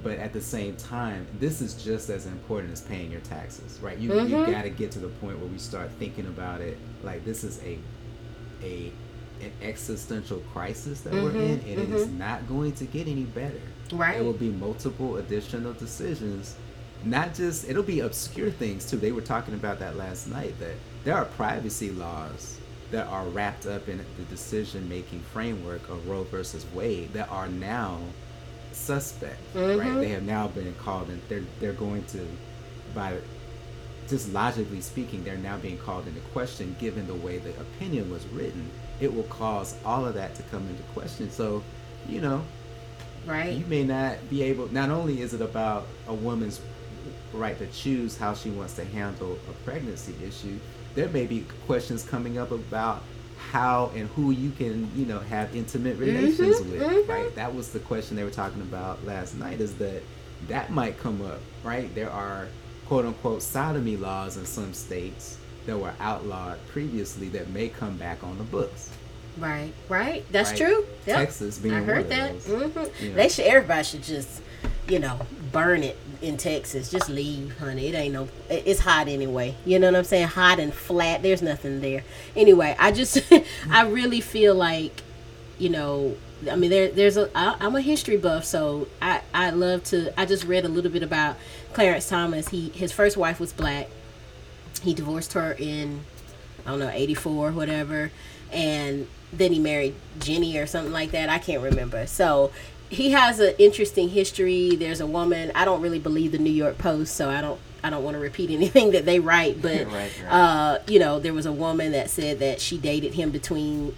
[0.05, 3.97] but at the same time this is just as important as paying your taxes right
[3.97, 4.27] you, mm-hmm.
[4.27, 7.43] you got to get to the point where we start thinking about it like this
[7.43, 7.77] is a
[8.63, 8.91] a
[9.41, 11.23] an existential crisis that mm-hmm.
[11.25, 11.81] we're in and mm-hmm.
[11.81, 12.17] it is mm-hmm.
[12.19, 14.15] not going to get any better Right.
[14.15, 16.55] There will be multiple additional decisions.
[17.03, 18.97] Not just it'll be obscure things too.
[18.97, 22.59] They were talking about that last night that there are privacy laws
[22.91, 27.47] that are wrapped up in the decision making framework of Roe versus Wade that are
[27.47, 27.99] now
[28.75, 29.37] suspect.
[29.53, 29.79] Mm-hmm.
[29.79, 30.01] Right?
[30.01, 32.27] They have now been called and they're they're going to
[32.93, 33.17] by
[34.07, 38.25] just logically speaking, they're now being called into question given the way the opinion was
[38.27, 38.69] written.
[38.99, 41.31] It will cause all of that to come into question.
[41.31, 41.63] So,
[42.07, 42.43] you know,
[43.25, 43.53] Right.
[43.53, 44.71] You may not be able.
[44.71, 46.61] Not only is it about a woman's
[47.33, 50.59] right to choose how she wants to handle a pregnancy issue,
[50.93, 53.03] there may be questions coming up about
[53.51, 56.81] how and who you can, you know, have intimate relations mm-hmm, with.
[56.81, 57.11] Mm-hmm.
[57.11, 57.35] Right.
[57.35, 59.61] That was the question they were talking about last night.
[59.61, 60.01] Is that
[60.47, 61.41] that might come up.
[61.63, 61.93] Right.
[61.95, 62.47] There are
[62.87, 68.23] quote unquote sodomy laws in some states that were outlawed previously that may come back
[68.23, 68.91] on the books.
[69.37, 70.25] Right, right.
[70.31, 70.59] That's right?
[70.59, 70.85] true.
[71.07, 71.17] Yep.
[71.17, 72.35] Texas being I heard that.
[72.35, 73.03] Mm-hmm.
[73.03, 73.15] You know.
[73.15, 73.45] They should.
[73.45, 74.41] Everybody should just,
[74.87, 75.19] you know,
[75.51, 76.89] burn it in Texas.
[76.91, 77.87] Just leave, honey.
[77.87, 78.27] It ain't no.
[78.49, 79.55] It's hot anyway.
[79.65, 80.27] You know what I'm saying?
[80.27, 81.21] Hot and flat.
[81.21, 82.03] There's nothing there.
[82.35, 83.19] Anyway, I just,
[83.69, 85.01] I really feel like,
[85.57, 86.15] you know,
[86.49, 87.29] I mean, there, there's a.
[87.35, 90.17] I, I'm a history buff, so I, I love to.
[90.19, 91.37] I just read a little bit about
[91.73, 92.49] Clarence Thomas.
[92.49, 93.87] He, his first wife was black.
[94.81, 96.01] He divorced her in,
[96.65, 98.11] I don't know, 84, whatever,
[98.51, 101.29] and then he married Ginni or something like that.
[101.29, 102.07] I can't remember.
[102.07, 102.51] So
[102.89, 104.75] he has an interesting history.
[104.75, 105.51] There's a woman.
[105.55, 107.59] I don't really believe the New York Post, so I don't.
[107.83, 110.11] I don't want to repeat anything that they write, but right, right.
[110.27, 113.95] Uh, you know, there was a woman that said that she dated him between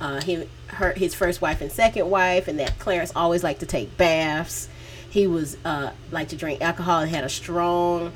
[0.00, 3.66] uh, him, her, his first wife and second wife, and that Clarence always liked to
[3.66, 4.68] take baths.
[5.08, 8.12] He was uh, like to drink alcohol and had a strong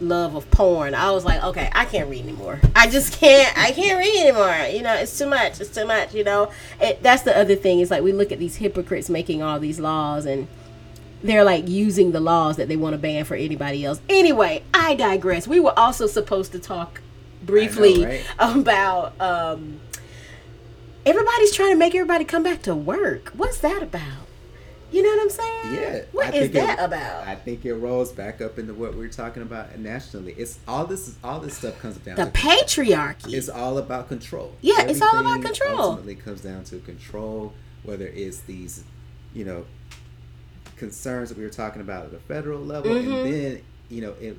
[0.00, 0.94] love of porn.
[0.94, 2.60] I was like, okay, I can't read anymore.
[2.74, 3.56] I just can't.
[3.58, 4.68] I can't read anymore.
[4.70, 5.60] You know, it's too much.
[5.60, 6.14] It's too much.
[6.14, 7.80] You know, it, that's the other thing.
[7.80, 10.48] Is like we look at these hypocrites making all these laws and
[11.22, 14.00] they're like using the laws that they want to ban for anybody else.
[14.08, 15.48] Anyway, I digress.
[15.48, 17.00] We were also supposed to talk
[17.42, 18.24] briefly know, right?
[18.38, 19.80] about um,
[21.04, 23.32] everybody's trying to make everybody come back to work.
[23.34, 24.27] What's that about?
[24.90, 25.74] You know what I'm saying?
[25.74, 26.02] Yeah.
[26.12, 27.26] What is that it, about?
[27.26, 30.32] I think it rolls back up into what we are talking about nationally.
[30.32, 31.08] It's all this.
[31.08, 33.34] is All this stuff comes down the to patriarchy.
[33.34, 34.54] It's all about control.
[34.60, 35.72] Yeah, Everything it's all about control.
[35.72, 37.52] It ultimately, comes down to control.
[37.82, 38.84] Whether it's these,
[39.34, 39.66] you know,
[40.76, 43.12] concerns that we were talking about at the federal level, mm-hmm.
[43.12, 44.38] and then you know, it,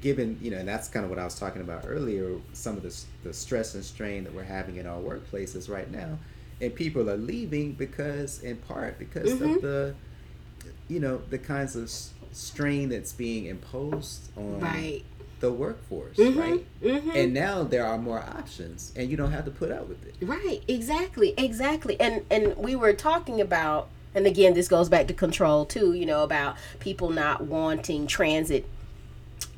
[0.00, 2.36] given you know, and that's kind of what I was talking about earlier.
[2.52, 6.18] Some of the the stress and strain that we're having in our workplaces right now
[6.60, 9.54] and people are leaving because in part because mm-hmm.
[9.54, 9.94] of the
[10.88, 11.90] you know the kinds of
[12.32, 15.02] strain that's being imposed on right.
[15.40, 16.38] the workforce mm-hmm.
[16.38, 17.10] right mm-hmm.
[17.10, 20.14] and now there are more options and you don't have to put up with it
[20.26, 25.14] right exactly exactly and and we were talking about And again, this goes back to
[25.14, 28.66] control too, you know, about people not wanting transit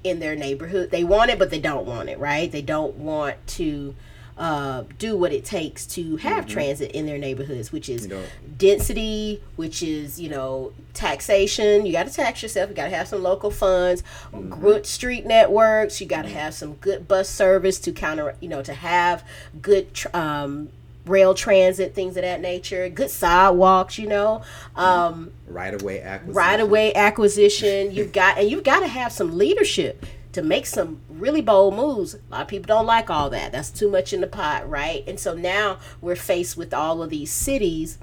[0.05, 0.91] in their neighborhood.
[0.91, 2.51] They want it, but they don't want it, right?
[2.51, 3.95] They don't want to
[4.43, 6.55] uh, do what it takes to have mm-hmm.
[6.55, 8.24] transit in their neighborhoods, which is know,
[8.59, 11.86] density, which is you know taxation.
[11.86, 12.68] You got to tax yourself.
[12.68, 14.61] You got to have some local funds, mm-hmm.
[14.61, 16.01] good street networks.
[16.01, 19.24] You got to have some good bus service to counter, you know, to have
[19.61, 20.70] good um,
[21.07, 24.43] rail transit, things of that nature, good sidewalks, you know.
[24.74, 26.34] Um, right-of-way acquisition.
[26.34, 27.93] Right away acquisition.
[27.93, 32.14] You've got and you've got to have some leadership to make some really bold moves.
[32.14, 33.53] A lot of people don't like all that.
[33.53, 35.05] That's too much in the pot, right?
[35.07, 37.99] And so now we're faced with all of these cities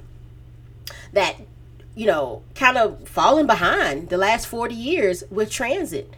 [1.12, 1.36] that
[1.96, 6.14] you know, kind of falling behind the last 40 years with transit.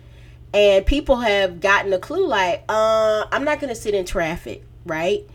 [0.55, 4.65] And people have gotten a clue like, uh, I'm not going to sit in traffic,
[4.85, 5.27] right?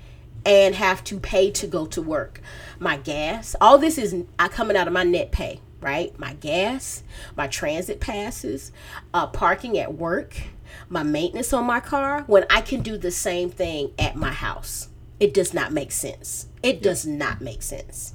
[0.47, 2.39] and have to pay to go to work.
[2.79, 6.17] My gas, all this is coming out of my net pay, right?
[6.17, 7.03] My gas,
[7.35, 8.71] my transit passes,
[9.13, 10.37] uh, parking at work,
[10.89, 14.89] my maintenance on my car, when I can do the same thing at my house.
[15.19, 16.47] It does not make sense.
[16.61, 18.13] It does not make sense.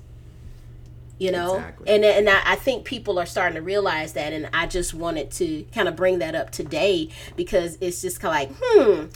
[1.19, 1.89] You know, exactly.
[1.89, 5.31] and and I, I think people are starting to realize that, and I just wanted
[5.33, 9.07] to kind of bring that up today because it's just kind of like, hmm,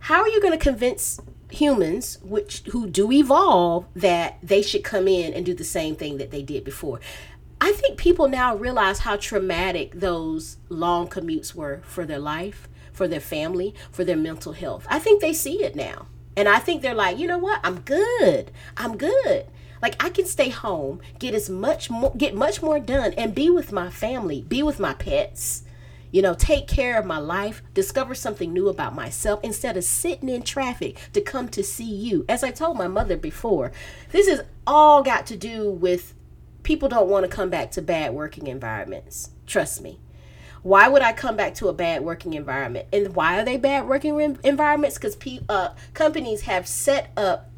[0.00, 1.20] how are you going to convince
[1.50, 6.18] humans which who do evolve that they should come in and do the same thing
[6.18, 7.00] that they did before
[7.60, 13.06] i think people now realize how traumatic those long commutes were for their life for
[13.06, 16.80] their family for their mental health i think they see it now and i think
[16.80, 19.46] they're like you know what i'm good i'm good
[19.82, 23.50] like i can stay home get as much more get much more done and be
[23.50, 25.64] with my family be with my pets
[26.14, 30.28] you know, take care of my life, discover something new about myself instead of sitting
[30.28, 32.24] in traffic to come to see you.
[32.28, 33.72] As I told my mother before,
[34.12, 36.14] this has all got to do with
[36.62, 39.30] people don't want to come back to bad working environments.
[39.44, 39.98] Trust me.
[40.64, 42.86] Why would I come back to a bad working environment?
[42.90, 44.96] And why are they bad working re- environments?
[44.96, 47.50] Because pe- uh, companies have set up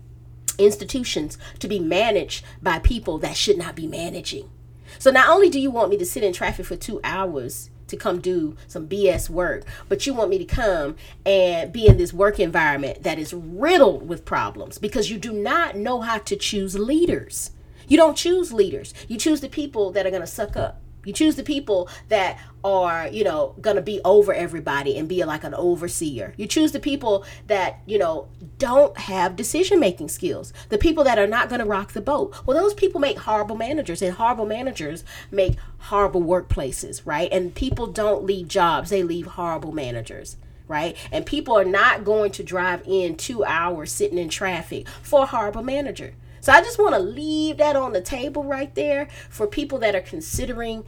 [0.59, 4.51] institutions to be managed by people that should not be managing.
[4.99, 7.97] So not only do you want me to sit in traffic for two hours to
[7.97, 12.13] come do some BS work, but you want me to come and be in this
[12.13, 16.77] work environment that is riddled with problems because you do not know how to choose
[16.77, 17.53] leaders.
[17.87, 18.93] You don't choose leaders.
[19.07, 20.81] You choose the people that are going to suck up.
[21.07, 25.25] You choose the people that are, you know, going to be over everybody and be
[25.25, 26.35] like an overseer.
[26.37, 28.29] You choose the people that, you know,
[28.59, 30.53] don't have decision making skills.
[30.69, 32.35] The people that are not going to rock the boat.
[32.45, 37.33] Well, those people make horrible managers, and horrible managers make horrible workplaces, right?
[37.33, 40.37] And people don't leave jobs, they leave horrible managers
[40.69, 40.97] right?
[41.13, 45.27] And people are not going to drive in two hours sitting in traffic for a
[45.27, 46.15] horrible manager.
[46.47, 49.97] So I just want to leave that on the table right there for people that
[49.97, 50.85] are considering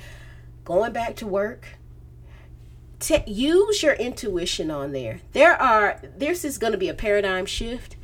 [0.65, 1.71] going back to work.
[3.01, 5.21] To use your intuition on there.
[5.33, 7.97] There are this is going to be a paradigm shift.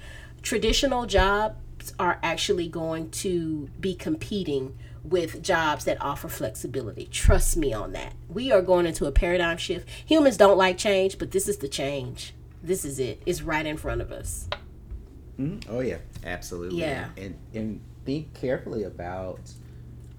[0.43, 7.07] Traditional jobs are actually going to be competing with jobs that offer flexibility.
[7.07, 8.15] Trust me on that.
[8.29, 9.89] We are going into a paradigm shift.
[10.07, 12.35] Humans don't like change, but this is the change.
[12.65, 13.23] This is it.
[13.27, 14.49] It's right in front of us.
[15.39, 15.73] Mm-hmm.
[15.73, 16.81] Oh yeah, absolutely.
[16.81, 19.41] Yeah, and and think carefully about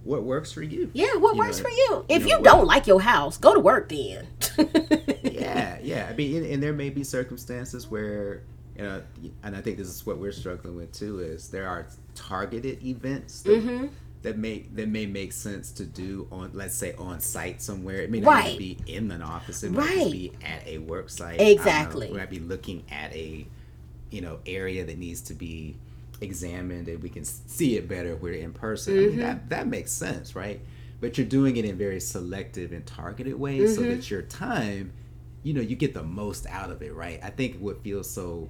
[0.06, 0.90] what works for you.
[0.94, 2.06] Yeah, what you works know, for you.
[2.08, 4.28] If you, know, you don't like your house, go to work then.
[5.24, 6.08] yeah, yeah.
[6.10, 8.44] I mean, and, and, there may be circumstances where,
[8.78, 9.02] you know,
[9.44, 11.20] and I think this is what we're struggling with too.
[11.20, 13.88] Is there are targeted events that, mm-hmm.
[14.22, 18.02] that may that may make sense to do on, let's say, on site somewhere.
[18.02, 18.58] It may not right.
[18.58, 19.64] be in an office.
[19.64, 20.12] It might right.
[20.12, 21.42] be at a work site.
[21.42, 22.12] Exactly.
[22.12, 23.48] We might be looking at a
[24.16, 25.76] you know area that needs to be
[26.22, 28.94] examined and we can see it better if we're in person.
[28.94, 29.04] Mm-hmm.
[29.04, 29.50] I mean, that mm-hmm.
[29.50, 30.62] that makes sense, right?
[31.02, 33.84] But you're doing it in very selective and targeted ways mm-hmm.
[33.84, 34.94] so that your time,
[35.44, 37.20] you know, you get the most out of it, right?
[37.22, 38.48] I think what feels so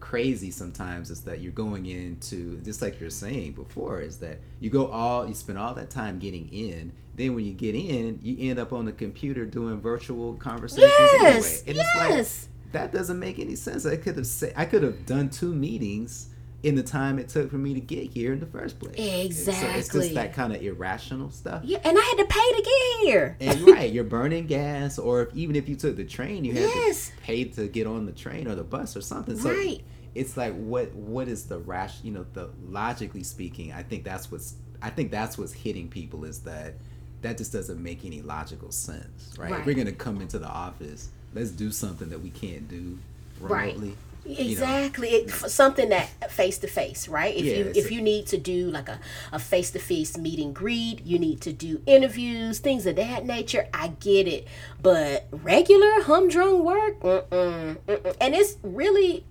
[0.00, 4.68] crazy sometimes is that you're going into just like you're saying before is that you
[4.68, 8.50] go all you spend all that time getting in then when you get in you
[8.50, 11.86] end up on the computer doing virtual conversations yes, anyway and yes.
[11.86, 13.86] it's like that doesn't make any sense.
[13.86, 16.28] I could have said I could have done two meetings
[16.62, 18.94] in the time it took for me to get here in the first place.
[18.96, 19.68] Exactly.
[19.68, 21.62] So it's just that kind of irrational stuff.
[21.64, 23.36] Yeah, and I had to pay to get here.
[23.40, 26.62] And right, you're burning gas, or if, even if you took the train, you had
[26.62, 27.10] yes.
[27.10, 29.36] to pay to get on the train or the bus or something.
[29.36, 29.82] So right.
[30.14, 32.02] It's like what what is the rash?
[32.02, 36.24] You know, the logically speaking, I think that's what's I think that's what's hitting people
[36.24, 36.74] is that
[37.22, 39.50] that just doesn't make any logical sense, right?
[39.50, 39.60] right.
[39.60, 42.98] If we're gonna come into the office let's do something that we can't do
[43.40, 43.96] remotely.
[44.24, 44.38] Right.
[44.38, 45.32] exactly you know.
[45.32, 48.88] it, something that face to face right if you if you need to do like
[48.88, 49.00] a,
[49.32, 53.88] a face-to-face meet and greet you need to do interviews things of that nature i
[53.88, 54.46] get it
[54.80, 58.16] but regular humdrum work mm-mm, mm-mm.
[58.20, 59.24] and it's really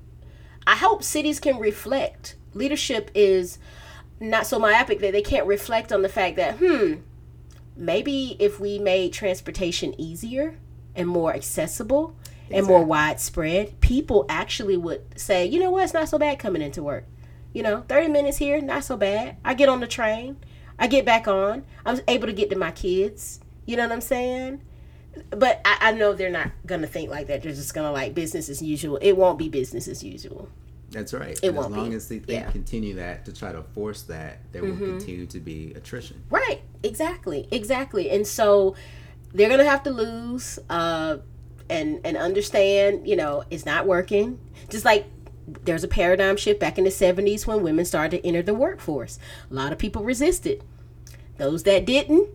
[0.67, 3.57] i hope cities can reflect leadership is
[4.19, 6.95] not so myopic that they can't reflect on the fact that hmm
[7.77, 10.55] maybe if we made transportation easier
[10.95, 12.57] and more accessible exactly.
[12.57, 16.61] and more widespread, people actually would say, you know what, it's not so bad coming
[16.61, 17.05] into work.
[17.53, 19.37] You know, 30 minutes here, not so bad.
[19.43, 20.37] I get on the train,
[20.79, 23.39] I get back on, I'm able to get to my kids.
[23.65, 24.61] You know what I'm saying?
[25.29, 27.43] But I, I know they're not going to think like that.
[27.43, 28.97] They're just going to like business as usual.
[29.01, 30.49] It won't be business as usual.
[30.91, 31.39] That's right.
[31.41, 31.95] It and won't as long be.
[31.95, 32.51] as they, they yeah.
[32.51, 34.79] continue that to try to force that, there mm-hmm.
[34.79, 36.21] will continue to be attrition.
[36.29, 36.61] Right.
[36.83, 37.47] Exactly.
[37.51, 38.09] Exactly.
[38.09, 38.75] And so
[39.33, 41.17] they're gonna have to lose uh,
[41.69, 43.07] and and understand.
[43.07, 44.39] You know, it's not working.
[44.69, 45.07] Just like
[45.63, 49.19] there's a paradigm shift back in the 70s when women started to enter the workforce.
[49.49, 50.63] A lot of people resisted.
[51.37, 52.29] Those that didn't,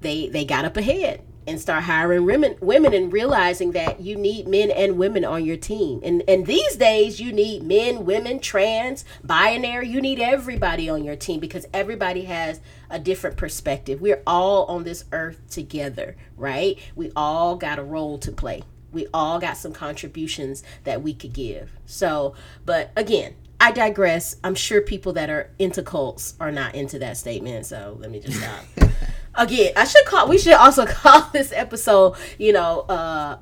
[0.00, 4.48] they they got up ahead and start hiring women women and realizing that you need
[4.48, 6.00] men and women on your team.
[6.02, 11.16] And and these days you need men, women, trans, binary, you need everybody on your
[11.16, 14.00] team because everybody has a different perspective.
[14.00, 16.78] We're all on this earth together, right?
[16.94, 18.62] We all got a role to play.
[18.92, 21.70] We all got some contributions that we could give.
[21.84, 22.34] So,
[22.64, 24.36] but again, I digress.
[24.44, 27.66] I'm sure people that are into cults are not into that statement.
[27.66, 28.64] So let me just stop.
[29.36, 30.28] Again, I should call.
[30.28, 33.38] We should also call this episode, you know, uh,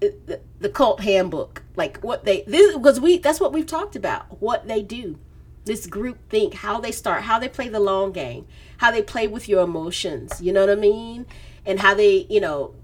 [0.00, 1.62] the, the cult handbook.
[1.76, 4.42] Like what they this because we that's what we've talked about.
[4.42, 5.18] What they do,
[5.64, 8.46] this group think, how they start, how they play the long game,
[8.78, 10.40] how they play with your emotions.
[10.42, 11.26] You know what I mean?
[11.64, 12.74] And how they, you know,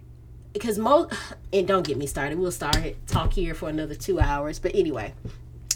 [0.52, 1.12] because most
[1.52, 2.38] and don't get me started.
[2.38, 4.58] We'll start talk here for another two hours.
[4.58, 5.14] But anyway,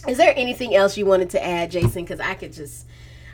[0.09, 2.05] is there anything else you wanted to add, Jason?
[2.05, 2.87] Because I could just,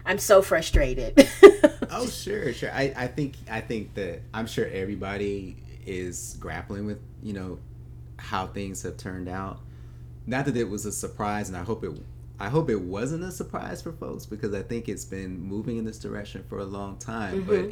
[0.08, 1.28] I'm so frustrated.
[1.90, 2.72] oh sure, sure.
[2.72, 7.58] I, I think I think that I'm sure everybody is grappling with you know
[8.16, 9.60] how things have turned out.
[10.26, 11.92] Not that it was a surprise, and I hope it
[12.40, 15.84] I hope it wasn't a surprise for folks because I think it's been moving in
[15.84, 17.42] this direction for a long time.
[17.42, 17.66] Mm-hmm.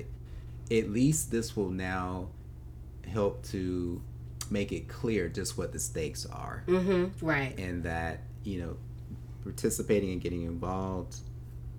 [0.68, 2.28] But at least this will now
[3.08, 4.02] help to
[4.50, 6.64] make it clear just what the stakes are.
[6.66, 7.24] Mm-hmm.
[7.24, 7.58] Right.
[7.58, 8.76] And that you know
[9.42, 11.16] participating and getting involved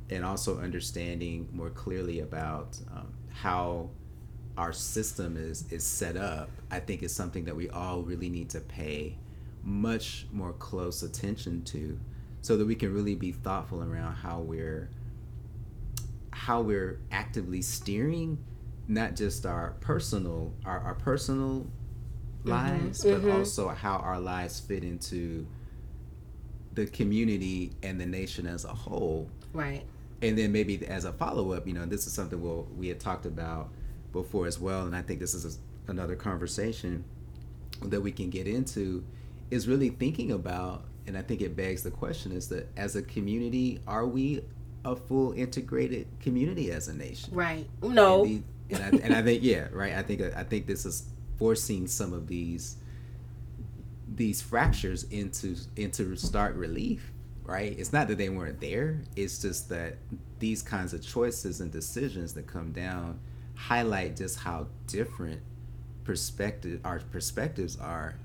[0.09, 3.89] and also understanding more clearly about um, how
[4.57, 8.49] our system is is set up i think is something that we all really need
[8.49, 9.15] to pay
[9.63, 11.99] much more close attention to
[12.41, 14.89] so that we can really be thoughtful around how we're
[16.31, 18.37] how we're actively steering
[18.87, 22.49] not just our personal our, our personal mm-hmm.
[22.49, 23.31] lives but mm-hmm.
[23.31, 25.45] also how our lives fit into
[26.77, 29.27] the community and the nation as a whole.
[29.51, 29.83] Right.
[30.21, 32.99] And then maybe as a follow up, you know, this is something we'll, we had
[32.99, 33.69] talked about
[34.11, 37.03] before as well, and I think this is a, another conversation
[37.83, 39.03] that we can get into
[39.51, 43.01] is really thinking about, and I think it begs the question: is that as a
[43.01, 44.41] community, are we
[44.83, 47.33] a full integrated community as a nation?
[47.33, 47.69] Right.
[47.81, 48.23] No.
[48.23, 49.93] And, the, and, I, and I think yeah, right.
[49.93, 51.05] I think I think this is
[51.37, 52.77] forcing some of these
[54.15, 57.11] these fractures into into stark relief
[57.47, 57.73] right?
[57.77, 59.01] It's not that they weren't there.
[59.15, 59.95] It's just that
[60.37, 63.19] these kinds of choices and decisions that come down
[63.55, 65.41] highlight just how different
[66.03, 68.15] perspective our perspectives are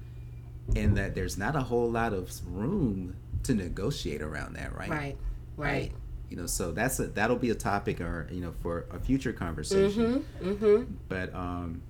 [0.76, 4.90] and that there's not a whole lot of room to negotiate around that right?
[4.90, 5.16] Right
[5.56, 5.92] right,
[6.28, 9.32] you know so that's a that'll be a topic or you know for a future
[9.32, 10.24] conversation.
[10.40, 10.94] Mm-hmm, mm-hmm.
[11.08, 11.82] but um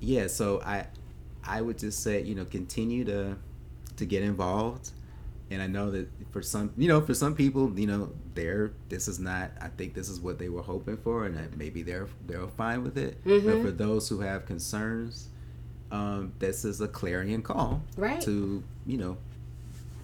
[0.00, 0.86] yeah so i
[1.48, 3.36] I would just say, you know, continue to
[3.96, 4.90] to get involved.
[5.50, 9.08] And I know that for some, you know, for some people, you know, they're this
[9.08, 9.50] is not.
[9.60, 12.98] I think this is what they were hoping for, and maybe they're they're fine with
[12.98, 13.22] it.
[13.24, 13.46] Mm-hmm.
[13.46, 15.28] But for those who have concerns,
[15.90, 18.20] um, this is a clarion call right.
[18.22, 19.16] to you know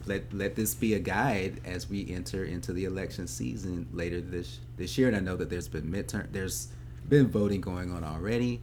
[0.07, 4.61] let let this be a guide as we enter into the election season later this
[4.77, 5.09] this year.
[5.09, 6.69] And I know that there's been midterm, there's
[7.09, 8.63] been voting going on already,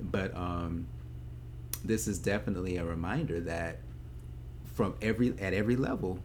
[0.00, 0.86] but um,
[1.84, 3.78] this is definitely a reminder that
[4.74, 6.20] from every at every level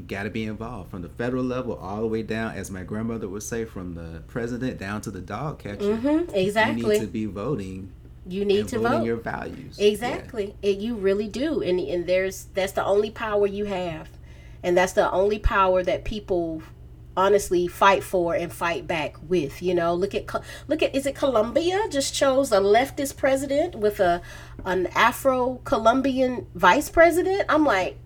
[0.00, 2.82] you got to be involved from the federal level all the way down as my
[2.82, 5.96] grandmother would say from the president down to the dog catcher.
[5.96, 7.92] Mm-hmm, exactly you need to be voting
[8.26, 9.04] you need to vote.
[9.04, 9.78] your values.
[9.78, 10.54] Exactly.
[10.62, 10.70] Yeah.
[10.70, 11.62] it, you really do.
[11.62, 14.08] And and there's that's the only power you have.
[14.62, 16.62] And that's the only power that people
[17.16, 19.94] honestly fight for and fight back with you know?
[19.94, 20.26] Look at
[20.68, 24.22] look at is it Colombia just chose a leftist president with a
[24.64, 27.44] an afro colombian vice president?
[27.48, 27.96] I'm like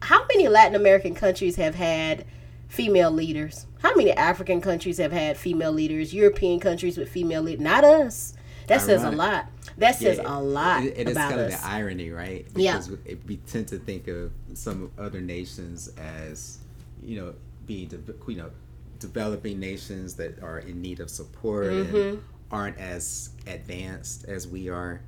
[0.00, 2.24] how many Latin American countries have had
[2.68, 3.66] female leaders?
[3.82, 6.12] How many African countries have had female leaders?
[6.14, 7.62] European countries with female leaders?
[7.62, 8.34] Not us.
[8.66, 9.46] That says a lot.
[9.78, 11.54] That says yeah, a lot it, it about kind us.
[11.54, 12.44] of the irony, right?
[12.52, 13.14] Because yeah.
[13.26, 16.58] we, tend to think of some other nations as,
[17.02, 17.34] you know,
[17.66, 17.90] being,
[18.26, 18.50] you know,
[18.98, 21.96] developing nations that are in need of support mm-hmm.
[21.96, 25.00] and aren't as advanced as we are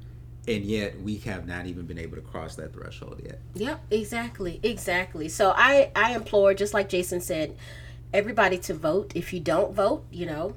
[0.48, 3.40] and yet we have not even been able to cross that threshold yet.
[3.54, 5.28] Yep exactly exactly.
[5.28, 7.56] So i i implore just like jason said
[8.12, 9.12] everybody to vote.
[9.14, 10.54] If you don't vote you know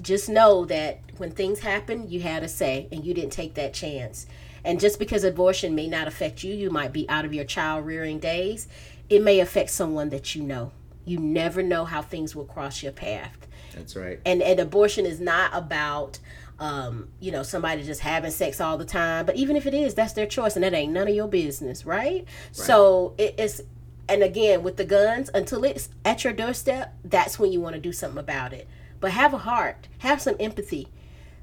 [0.00, 3.74] just know that when things happen you had a say and you didn't take that
[3.74, 4.26] chance.
[4.66, 7.86] And just because abortion may not affect you you might be out of your child
[7.86, 8.66] rearing days
[9.08, 10.72] it may affect someone that you know.
[11.04, 13.46] You never know how things will cross your path.
[13.74, 14.20] That's right.
[14.24, 16.18] And and abortion is not about
[16.58, 19.26] um, you know, somebody just having sex all the time.
[19.26, 21.84] But even if it is, that's their choice, and that ain't none of your business,
[21.84, 22.24] right?
[22.24, 22.26] right.
[22.52, 23.60] So it, it's,
[24.08, 27.80] and again, with the guns, until it's at your doorstep, that's when you want to
[27.80, 28.68] do something about it.
[29.00, 30.88] But have a heart, have some empathy.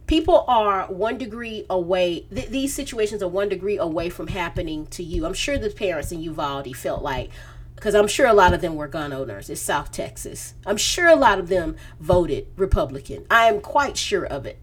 [0.08, 2.22] People are one degree away.
[2.34, 5.26] Th- these situations are one degree away from happening to you.
[5.26, 7.30] I'm sure the parents in Uvalde felt like,
[7.76, 9.50] because I'm sure a lot of them were gun owners.
[9.50, 10.54] It's South Texas.
[10.66, 13.26] I'm sure a lot of them voted Republican.
[13.30, 14.60] I am quite sure of it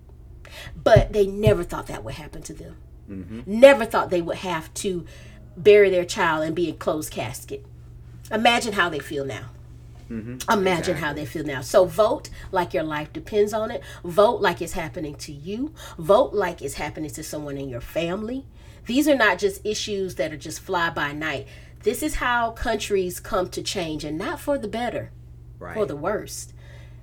[0.83, 2.77] but they never thought that would happen to them.
[3.11, 3.41] Mm-hmm.
[3.47, 5.07] Never thought they would have to
[5.57, 7.65] bury their child and be in closed casket.
[8.31, 9.51] Imagine how they feel now.
[10.11, 10.51] Mm-hmm.
[10.51, 10.95] Imagine exactly.
[10.95, 11.61] how they feel now.
[11.61, 13.83] So vote like your life depends on it.
[14.05, 15.75] Vote like it's happening to you.
[15.99, 18.47] Vote like it's happening to someone in your family.
[18.87, 21.47] These are not just issues that are just fly by night.
[21.83, 25.11] This is how countries come to change and not for the better,
[25.59, 25.75] right.
[25.75, 26.55] for the worst.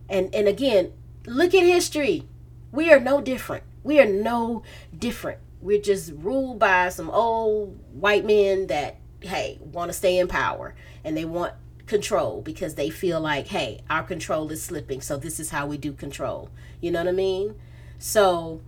[0.09, 0.91] And and again,
[1.25, 2.27] look at history.
[2.75, 3.63] We are no different.
[3.83, 4.63] We are no
[4.97, 5.39] different.
[5.61, 10.75] We're just ruled by some old white men that, hey, want to stay in power
[11.03, 11.53] and they want
[11.85, 14.99] control because they feel like, hey, our control is slipping.
[14.99, 16.49] So this is how we do control.
[16.81, 17.55] You know what I mean?
[17.97, 18.61] So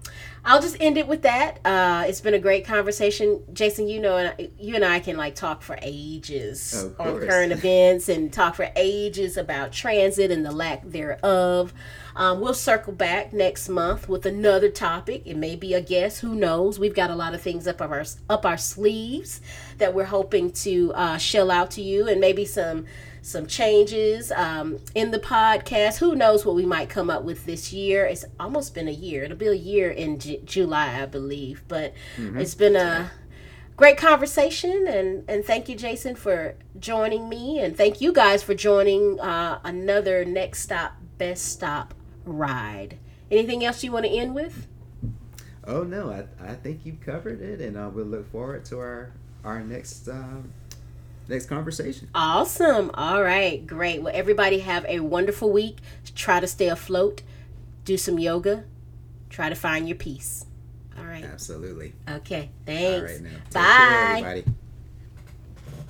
[0.48, 1.60] I'll just end it with that.
[1.66, 3.90] Uh, it's been a great conversation, Jason.
[3.90, 8.32] You know, and you and I can like talk for ages on current events and
[8.32, 11.74] talk for ages about transit and the lack thereof.
[12.16, 15.24] Um, we'll circle back next month with another topic.
[15.26, 16.22] It may be a guest.
[16.22, 16.80] Who knows?
[16.80, 19.42] We've got a lot of things up our up our sleeves
[19.80, 22.86] that we're hoping to uh, shell out to you, and maybe some
[23.28, 25.98] some changes um, in the podcast.
[25.98, 28.06] Who knows what we might come up with this year?
[28.06, 29.24] It's almost been a year.
[29.24, 31.62] It'll be a year in J- July, I believe.
[31.68, 32.40] But mm-hmm.
[32.40, 33.12] it's been a
[33.76, 38.56] great conversation, and and thank you, Jason, for joining me, and thank you guys for
[38.56, 42.98] joining uh, another next stop, best stop ride.
[43.30, 44.68] Anything else you want to end with?
[45.66, 49.12] Oh no, I, I think you've covered it, and uh, we'll look forward to our
[49.44, 50.54] our next um,
[51.30, 52.10] next conversation.
[52.16, 52.92] Awesome.
[52.94, 54.02] All right, great.
[54.02, 55.78] Well, everybody have a wonderful week.
[56.16, 57.22] Try to stay afloat.
[57.86, 58.66] Do some yoga.
[59.30, 60.46] Try to find your peace.
[60.98, 61.24] All right.
[61.24, 61.94] Absolutely.
[62.10, 62.50] Okay.
[62.66, 63.12] Thanks.
[63.12, 63.30] All right now.
[63.54, 64.22] Bye.
[64.22, 64.46] Care, everybody.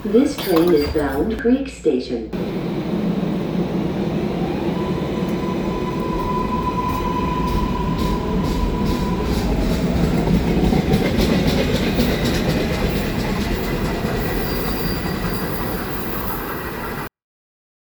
[0.03, 2.29] This train is bound Creek Station.